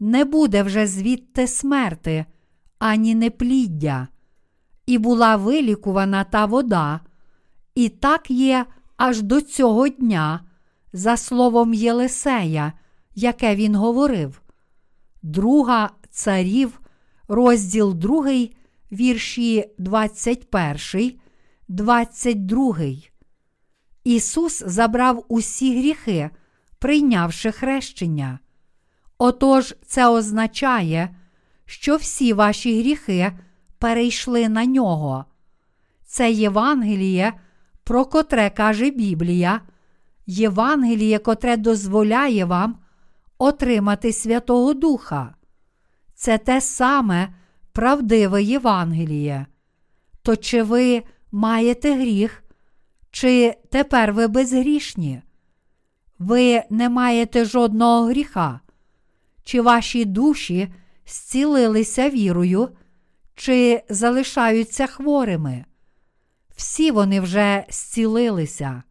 [0.00, 2.24] не буде вже звідти смерти,
[2.78, 4.08] ані непліддя,
[4.86, 7.00] і була вилікувана та вода,
[7.74, 8.66] і так є
[8.96, 10.40] аж до цього дня,
[10.92, 12.72] за словом Єлисея,
[13.14, 14.42] яке він говорив.
[15.22, 16.80] Друга царів,
[17.28, 18.48] розділ 2,
[18.92, 21.18] вірші 21,
[21.68, 22.76] 22.
[24.04, 26.30] Ісус забрав усі гріхи,
[26.78, 28.38] прийнявши хрещення.
[29.18, 31.16] Отож, це означає,
[31.66, 33.32] що всі ваші гріхи
[33.78, 35.24] перейшли на нього.
[36.06, 37.32] Це Євангеліє,
[37.84, 39.60] про котре каже Біблія,
[40.26, 42.78] Євангеліє, котре дозволяє вам
[43.38, 45.34] отримати Святого Духа.
[46.14, 47.34] Це те саме
[47.72, 49.46] правдиве Євангеліє.
[50.22, 51.02] То чи ви
[51.34, 52.44] маєте гріх,
[53.10, 55.22] чи тепер ви безгрішні?
[56.18, 58.60] Ви не маєте жодного гріха,
[59.44, 60.68] чи ваші душі
[61.06, 62.68] зцілилися вірою,
[63.34, 65.64] чи залишаються хворими?
[66.56, 68.82] Всі вони вже зцілилися.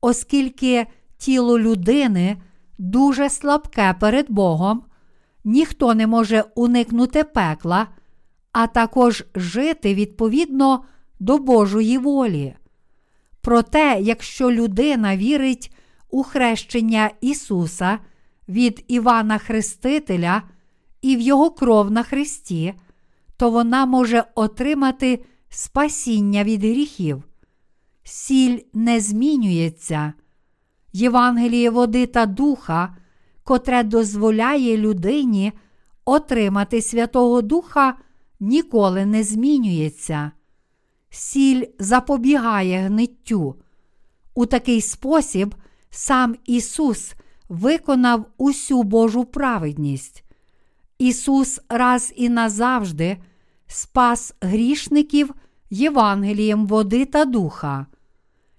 [0.00, 0.86] Оскільки
[1.16, 2.42] тіло людини
[2.78, 4.84] дуже слабке перед Богом,
[5.44, 7.88] ніхто не може уникнути пекла,
[8.52, 10.84] а також жити відповідно
[11.22, 12.54] до Божої волі.
[13.40, 15.74] Проте, якщо людина вірить
[16.10, 17.98] у хрещення Ісуса
[18.48, 20.42] від Івана Хрестителя
[21.02, 22.74] і в Його кров на Христі,
[23.36, 27.22] то вона може отримати спасіння від гріхів.
[28.04, 30.12] Сіль не змінюється.
[30.92, 32.96] Євангеліє води та духа,
[33.44, 35.52] котре дозволяє людині
[36.04, 37.96] отримати Святого Духа
[38.40, 40.32] ніколи не змінюється.
[41.14, 43.54] Сіль запобігає гниттю.
[44.34, 45.54] У такий спосіб
[45.90, 47.14] сам Ісус
[47.48, 50.24] виконав усю Божу праведність.
[50.98, 53.16] Ісус раз і назавжди
[53.66, 55.34] спас грішників
[55.70, 57.86] Євангелієм води та духа.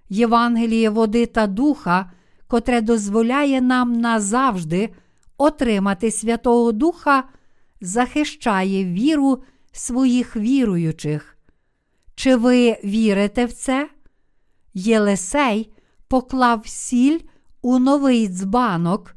[0.10, 2.12] Євангеліє води та духа,
[2.48, 4.90] котре дозволяє нам назавжди
[5.38, 7.24] отримати Святого Духа,
[7.82, 11.33] захищає віру своїх віруючих.
[12.16, 13.90] Чи ви вірите в це?
[14.74, 15.74] Єлисей
[16.08, 17.20] поклав сіль
[17.62, 19.16] у новий дзбанок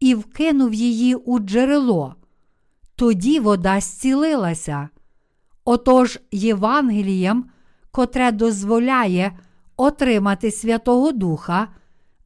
[0.00, 2.14] і вкинув її у джерело.
[2.96, 4.88] Тоді вода зцілилася.
[5.64, 7.50] Отож, Євангелієм,
[7.90, 9.38] котре дозволяє
[9.76, 11.68] отримати Святого Духа,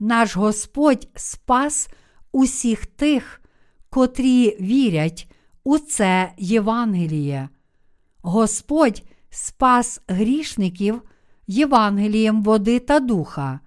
[0.01, 1.89] наш Господь спас
[2.33, 3.41] усіх тих,
[3.91, 5.31] котрі вірять
[5.65, 7.49] у це Євангеліє.
[8.23, 11.03] Господь спас грішників
[11.47, 13.61] Євангелієм води та духа.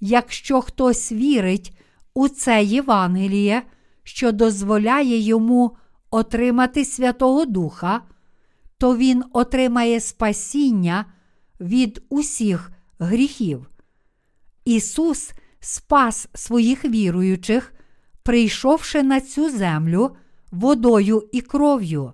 [0.00, 1.76] Якщо хтось вірить
[2.14, 3.62] у це Євангеліє,
[4.02, 5.76] що дозволяє йому
[6.10, 8.02] отримати Святого Духа,
[8.78, 11.04] то він отримає спасіння
[11.60, 13.70] від усіх гріхів.
[14.64, 17.72] Ісус спас своїх віруючих,
[18.22, 20.16] прийшовши на цю землю
[20.52, 22.12] водою і кров'ю.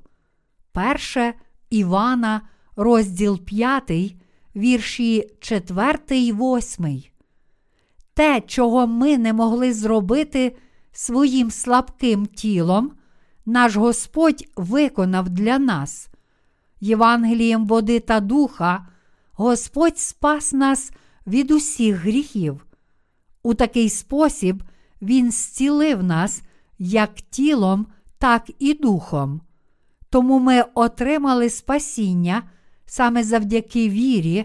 [0.72, 1.35] Перше
[1.70, 2.41] Івана,
[2.77, 4.14] розділ 5,
[4.57, 7.03] вірші 4 й 8.
[8.14, 10.57] Те, чого ми не могли зробити
[10.93, 12.93] своїм слабким тілом,
[13.47, 16.09] наш Господь виконав для нас.
[16.81, 18.87] Євангелієм води та духа,
[19.33, 20.93] Господь спас нас
[21.27, 22.66] від усіх гріхів.
[23.43, 24.62] У такий спосіб
[25.03, 26.43] Він зцілив нас
[26.79, 27.87] як тілом,
[28.18, 29.41] так і духом.
[30.11, 32.43] Тому ми отримали спасіння
[32.87, 34.45] саме завдяки вірі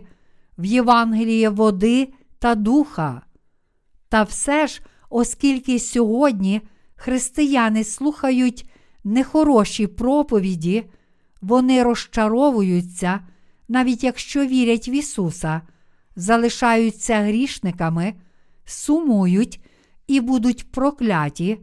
[0.57, 3.21] в Євангеліє води та духа.
[4.09, 6.61] Та все ж, оскільки сьогодні
[6.95, 8.69] християни слухають
[9.03, 10.83] нехороші проповіді,
[11.41, 13.19] вони розчаровуються,
[13.67, 15.61] навіть якщо вірять в Ісуса,
[16.15, 18.13] залишаються грішниками,
[18.65, 19.61] сумують
[20.07, 21.57] і будуть прокляті,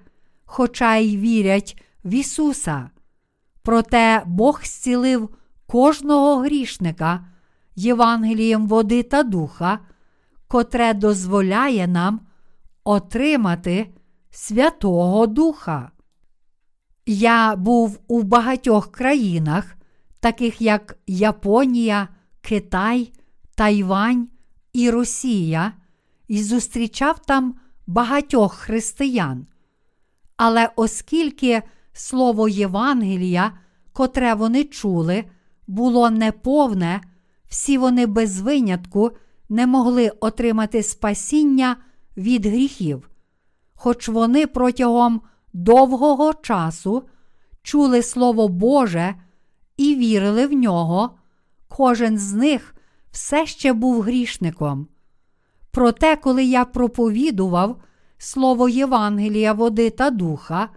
[0.45, 2.91] хоча й вірять в Ісуса.
[3.63, 5.29] Проте Бог зцілив
[5.69, 7.27] кожного грішника
[7.77, 9.79] Євангелієм води та духа,
[10.49, 12.21] котре дозволяє нам
[12.85, 13.95] отримати
[14.31, 15.91] Святого Духа.
[17.07, 19.77] Я був у багатьох країнах,
[20.21, 22.09] таких як Японія,
[22.41, 23.13] Китай,
[23.55, 24.29] Тайвань
[24.73, 25.73] і Росія,
[26.29, 27.55] і зустрічав там
[27.87, 29.47] багатьох християн.
[30.37, 31.63] Але оскільки
[31.93, 33.59] слово Євангелія,
[33.93, 35.25] котре вони чули,
[35.69, 37.01] було неповне,
[37.49, 39.11] всі вони без винятку
[39.49, 41.77] не могли отримати спасіння
[42.17, 43.11] від гріхів,
[43.75, 45.21] хоч вони протягом
[45.53, 47.03] довгого часу
[47.63, 49.15] чули Слово Боже
[49.77, 51.11] і вірили в нього,
[51.69, 52.75] кожен з них
[53.11, 54.87] все ще був грішником.
[55.71, 57.81] Проте, коли я проповідував
[58.19, 60.69] слово Євангелія, води та духа,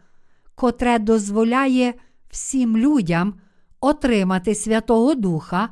[0.55, 1.93] котре дозволяє
[2.29, 3.33] всім людям
[3.81, 5.69] отримати Святого Духа,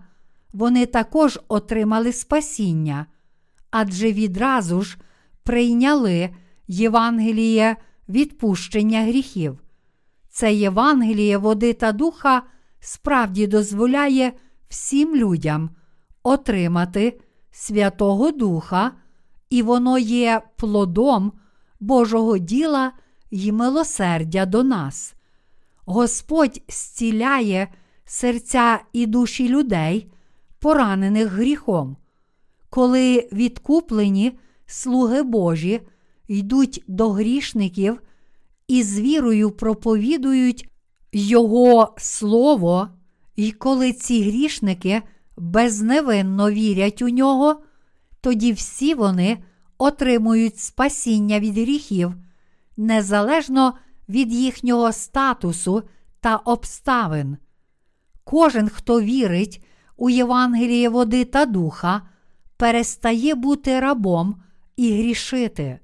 [0.54, 3.06] вони також отримали спасіння,
[3.72, 4.98] адже відразу ж
[5.44, 6.30] прийняли
[6.68, 7.76] Євангеліє
[8.10, 9.60] відпущення гріхів.
[10.30, 12.44] Це Євангеліє води та духа
[12.80, 14.34] справді дозволяє
[14.70, 15.70] всім людям
[16.24, 17.20] отримати
[17.52, 18.92] Святого Духа,
[19.50, 21.32] і воно є плодом
[21.80, 22.92] Божого діла
[23.32, 25.16] й милосердя до нас.
[25.86, 27.68] Господь зціляє
[28.10, 30.12] серця і душі людей,
[30.60, 31.98] поранених гріхом.
[32.70, 35.82] Коли відкуплені слуги Божі
[36.28, 38.02] йдуть до грішників
[38.68, 40.70] і з вірою проповідують
[41.12, 42.88] Його Слово,
[43.36, 45.02] і коли ці грішники
[45.38, 47.62] безневинно вірять у нього,
[48.22, 49.38] тоді всі вони
[49.78, 52.14] отримують спасіння від гріхів,
[52.78, 53.74] незалежно
[54.10, 55.84] від їхнього статусу
[56.20, 57.38] та обставин.
[58.30, 59.64] Кожен, хто вірить
[59.98, 62.02] у Євангеліє води та духа,
[62.58, 64.36] перестає бути рабом
[64.78, 65.80] і грішити.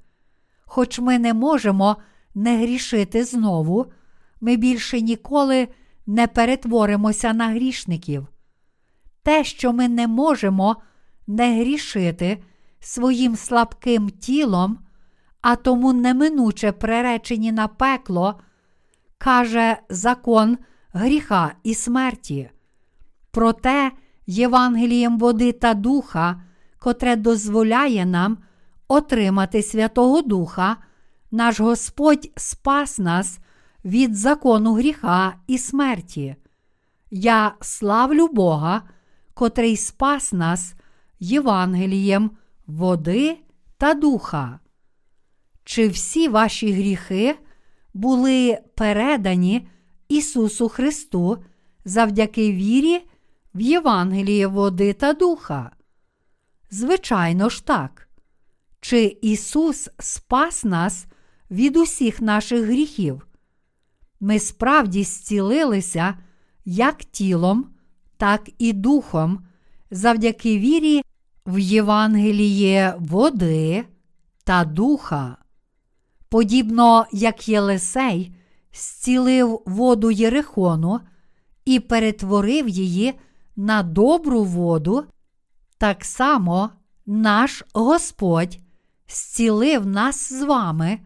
[0.65, 1.97] Хоч ми не можемо
[2.35, 3.85] не грішити знову,
[4.41, 5.67] ми більше ніколи
[6.07, 8.27] не перетворимося на грішників.
[9.23, 10.75] Те, що ми не можемо
[11.27, 12.43] не грішити
[12.79, 14.79] своїм слабким тілом,
[15.41, 18.39] а тому неминуче преречені на пекло,
[19.17, 20.57] каже закон
[20.95, 22.49] гріха і смерті.
[23.31, 23.91] Проте
[24.27, 26.41] Євангелієм води та духа,
[26.79, 28.37] котре дозволяє нам
[28.87, 30.77] отримати Святого Духа,
[31.31, 33.39] наш Господь спас нас
[33.85, 36.35] від закону гріха і смерті.
[37.11, 38.81] Я славлю Бога,
[39.33, 40.73] котрий спас нас
[41.19, 42.31] Євангелієм
[42.67, 43.37] води
[43.77, 44.59] та духа.
[45.63, 47.35] Чи всі ваші гріхи
[47.93, 49.67] були передані
[50.09, 51.37] Ісусу Христу
[51.85, 53.01] завдяки вірі
[53.55, 55.71] в Євангеліє води та духа?
[56.71, 58.09] Звичайно ж так.
[58.81, 61.05] Чи Ісус спас нас
[61.51, 63.27] від усіх наших гріхів?
[64.19, 66.17] Ми справді зцілилися
[66.65, 67.69] як тілом,
[68.17, 69.45] так і духом,
[69.91, 71.01] завдяки вірі
[71.45, 73.85] в Євангеліє води
[74.43, 75.37] та духа.
[76.29, 78.34] Подібно як Єлисей
[78.75, 80.99] зцілив воду Єрихону
[81.65, 83.13] і перетворив її
[83.55, 85.05] на добру воду,
[85.77, 86.69] так само
[87.05, 88.59] наш Господь
[89.07, 90.99] зцілив нас з вами,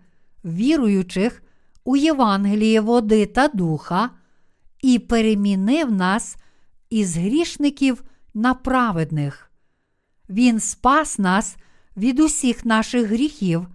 [0.46, 1.44] віруючих
[1.84, 4.10] у Євангеліє води та духа,
[4.82, 6.38] і перемінив нас
[6.90, 8.04] із грішників
[8.34, 9.52] на праведних.
[10.30, 11.58] Він спас нас
[11.98, 13.68] від усіх наших гріхів,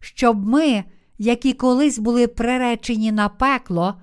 [0.00, 0.84] щоб ми,
[1.24, 3.94] які колись були приречені на пекло,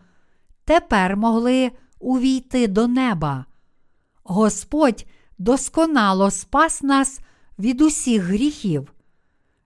[0.66, 3.46] тепер могли увійти до неба.
[4.24, 5.06] Господь
[5.38, 7.20] досконало спас нас
[7.60, 8.94] від усіх гріхів.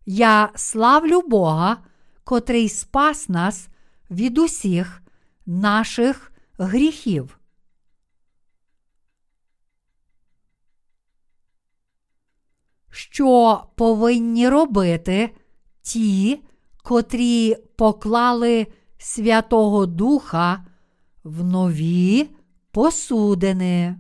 [0.05, 1.77] Я славлю Бога,
[2.23, 3.67] котрий спас нас
[4.11, 5.01] від усіх
[5.45, 7.39] наших гріхів.
[12.91, 15.35] Що повинні робити
[15.81, 16.44] ті,
[16.85, 18.67] котрі поклали
[18.97, 20.65] Святого Духа
[21.23, 22.29] в нові
[22.71, 23.99] посудини?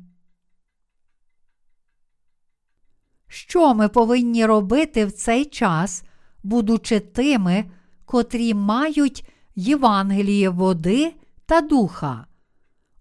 [3.27, 6.03] Що ми повинні робити в цей час,
[6.43, 7.65] будучи тими,
[8.05, 11.13] котрі мають Євангеліє води
[11.45, 12.27] та духа?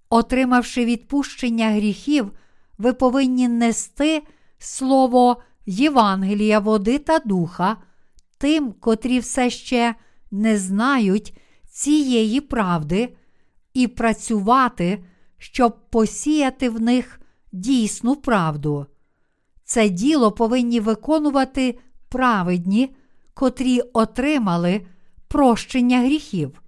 [0.09, 2.33] Отримавши відпущення гріхів,
[2.79, 4.23] ви повинні нести
[4.59, 7.77] слово Євангелія води та духа
[8.45, 9.95] тим, котрі все ще
[10.31, 11.39] не знають
[11.71, 13.17] цієї правди,
[13.75, 15.05] і працювати,
[15.39, 17.21] щоб посіяти в них
[17.53, 18.87] дійсну правду.
[19.65, 21.79] Це діло повинні виконувати
[22.09, 22.95] праведні,
[23.35, 24.87] котрі отримали
[25.29, 26.63] прощення гріхів.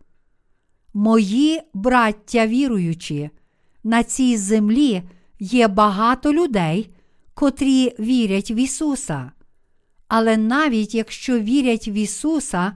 [0.94, 3.30] Мої браття віруючі,
[3.84, 5.02] на цій землі
[5.40, 6.90] є багато людей,
[7.34, 9.32] котрі вірять в Ісуса.
[10.08, 12.72] Але навіть якщо вірять в Ісуса,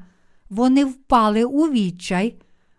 [0.50, 2.36] вони впали у відчай,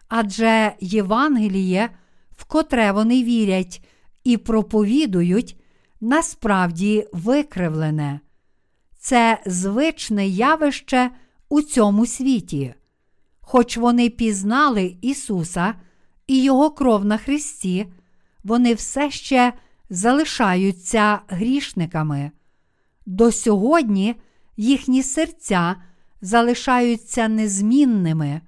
[0.08, 1.90] адже Євангеліє,
[2.32, 3.86] в котре вони вірять
[4.24, 5.58] і проповідують,
[6.02, 8.20] насправді викривлене.
[9.00, 11.10] Це звичне явище
[11.50, 12.74] у цьому світі.
[13.42, 15.76] Хоч вони пізнали Ісуса
[16.28, 17.86] і Його кров на Христі,
[18.44, 19.54] вони все ще
[19.90, 22.32] залишаються грішниками.
[23.06, 24.16] До сьогодні
[24.58, 25.76] їхні серця
[26.22, 28.42] залишаються незмінними.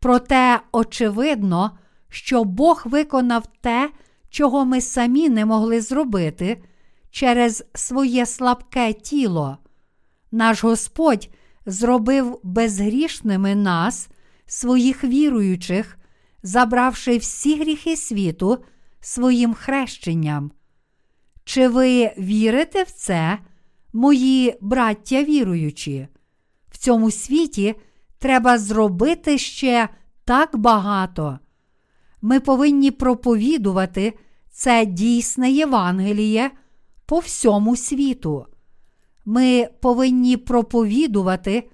[0.00, 1.78] Проте очевидно,
[2.08, 3.90] що Бог виконав те,
[4.30, 6.62] чого ми самі не могли зробити
[7.10, 9.58] через своє слабке тіло.
[10.32, 11.28] Наш Господь
[11.66, 14.08] зробив безгрішними нас,
[14.46, 15.98] своїх віруючих,
[16.42, 18.64] забравши всі гріхи світу
[19.00, 20.50] своїм хрещенням.
[21.44, 23.38] Чи ви вірите в це,
[23.92, 26.08] мої браття віруючі?
[26.70, 27.74] В цьому світі
[28.18, 29.88] треба зробити ще
[30.24, 31.38] так багато.
[32.22, 34.12] Ми повинні проповідувати
[34.50, 36.50] це дійсне Євангеліє
[37.06, 38.46] по всьому світу.
[39.24, 41.70] Ми повинні проповідувати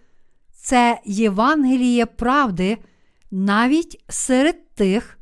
[0.52, 2.78] це Євангеліє правди
[3.30, 5.18] навіть серед тих,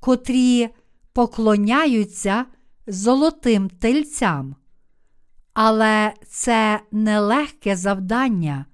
[0.00, 0.68] котрі
[1.12, 2.44] поклоняються
[2.86, 4.56] золотим тельцям.
[5.60, 8.64] Але це нелегке завдання.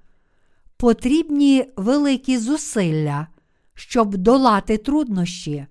[0.76, 3.26] Потрібні великі зусилля,
[3.74, 5.66] щоб долати труднощі.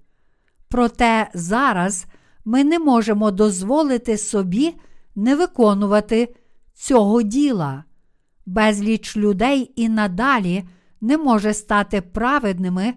[0.69, 2.05] Проте зараз
[2.45, 4.75] ми не можемо дозволити собі
[5.15, 6.35] не виконувати
[6.73, 7.83] цього діла.
[8.45, 10.63] Безліч людей і надалі
[11.01, 12.93] не може стати праведними,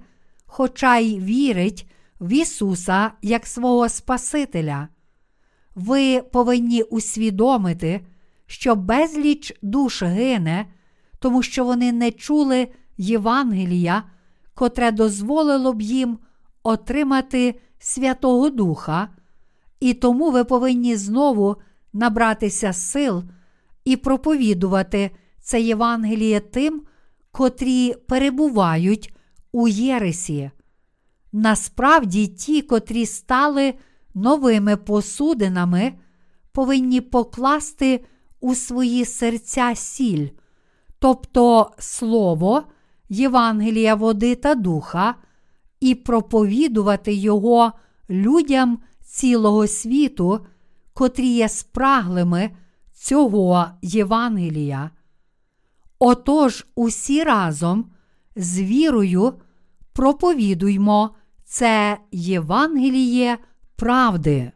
[0.47, 1.91] хоча й вірить
[2.21, 4.89] в Ісуса як свого Спасителя.
[5.77, 8.01] Ви повинні усвідомити,
[8.47, 10.67] що безліч душ гине,
[11.19, 14.03] тому що вони не чули Євангелія,
[14.55, 16.19] котре дозволило б їм
[16.63, 19.09] отримати Святого Духа,
[19.81, 21.57] і тому ви повинні знову
[21.93, 23.25] набратися сил
[23.85, 26.83] і проповідувати це Євангеліє тим,
[27.33, 29.15] котрі перебувають
[29.53, 30.51] у Єресі.
[31.33, 33.75] Насправді, ті, котрі стали
[34.17, 35.93] новими посудинами,
[36.53, 38.05] повинні покласти
[38.41, 40.29] у свої серця сіль,
[40.99, 42.63] тобто Слово,
[43.09, 45.15] Євангелія води та духа,
[45.81, 47.73] і проповідувати його
[48.11, 50.47] людям цілого світу,
[50.95, 52.51] котрі є спраглими
[52.93, 54.91] цього Євангелія.
[55.99, 57.91] Отож, усі разом
[58.37, 59.35] з вірою
[59.93, 61.11] проповідуймо
[61.45, 63.39] це Євангеліє
[63.77, 64.53] правди.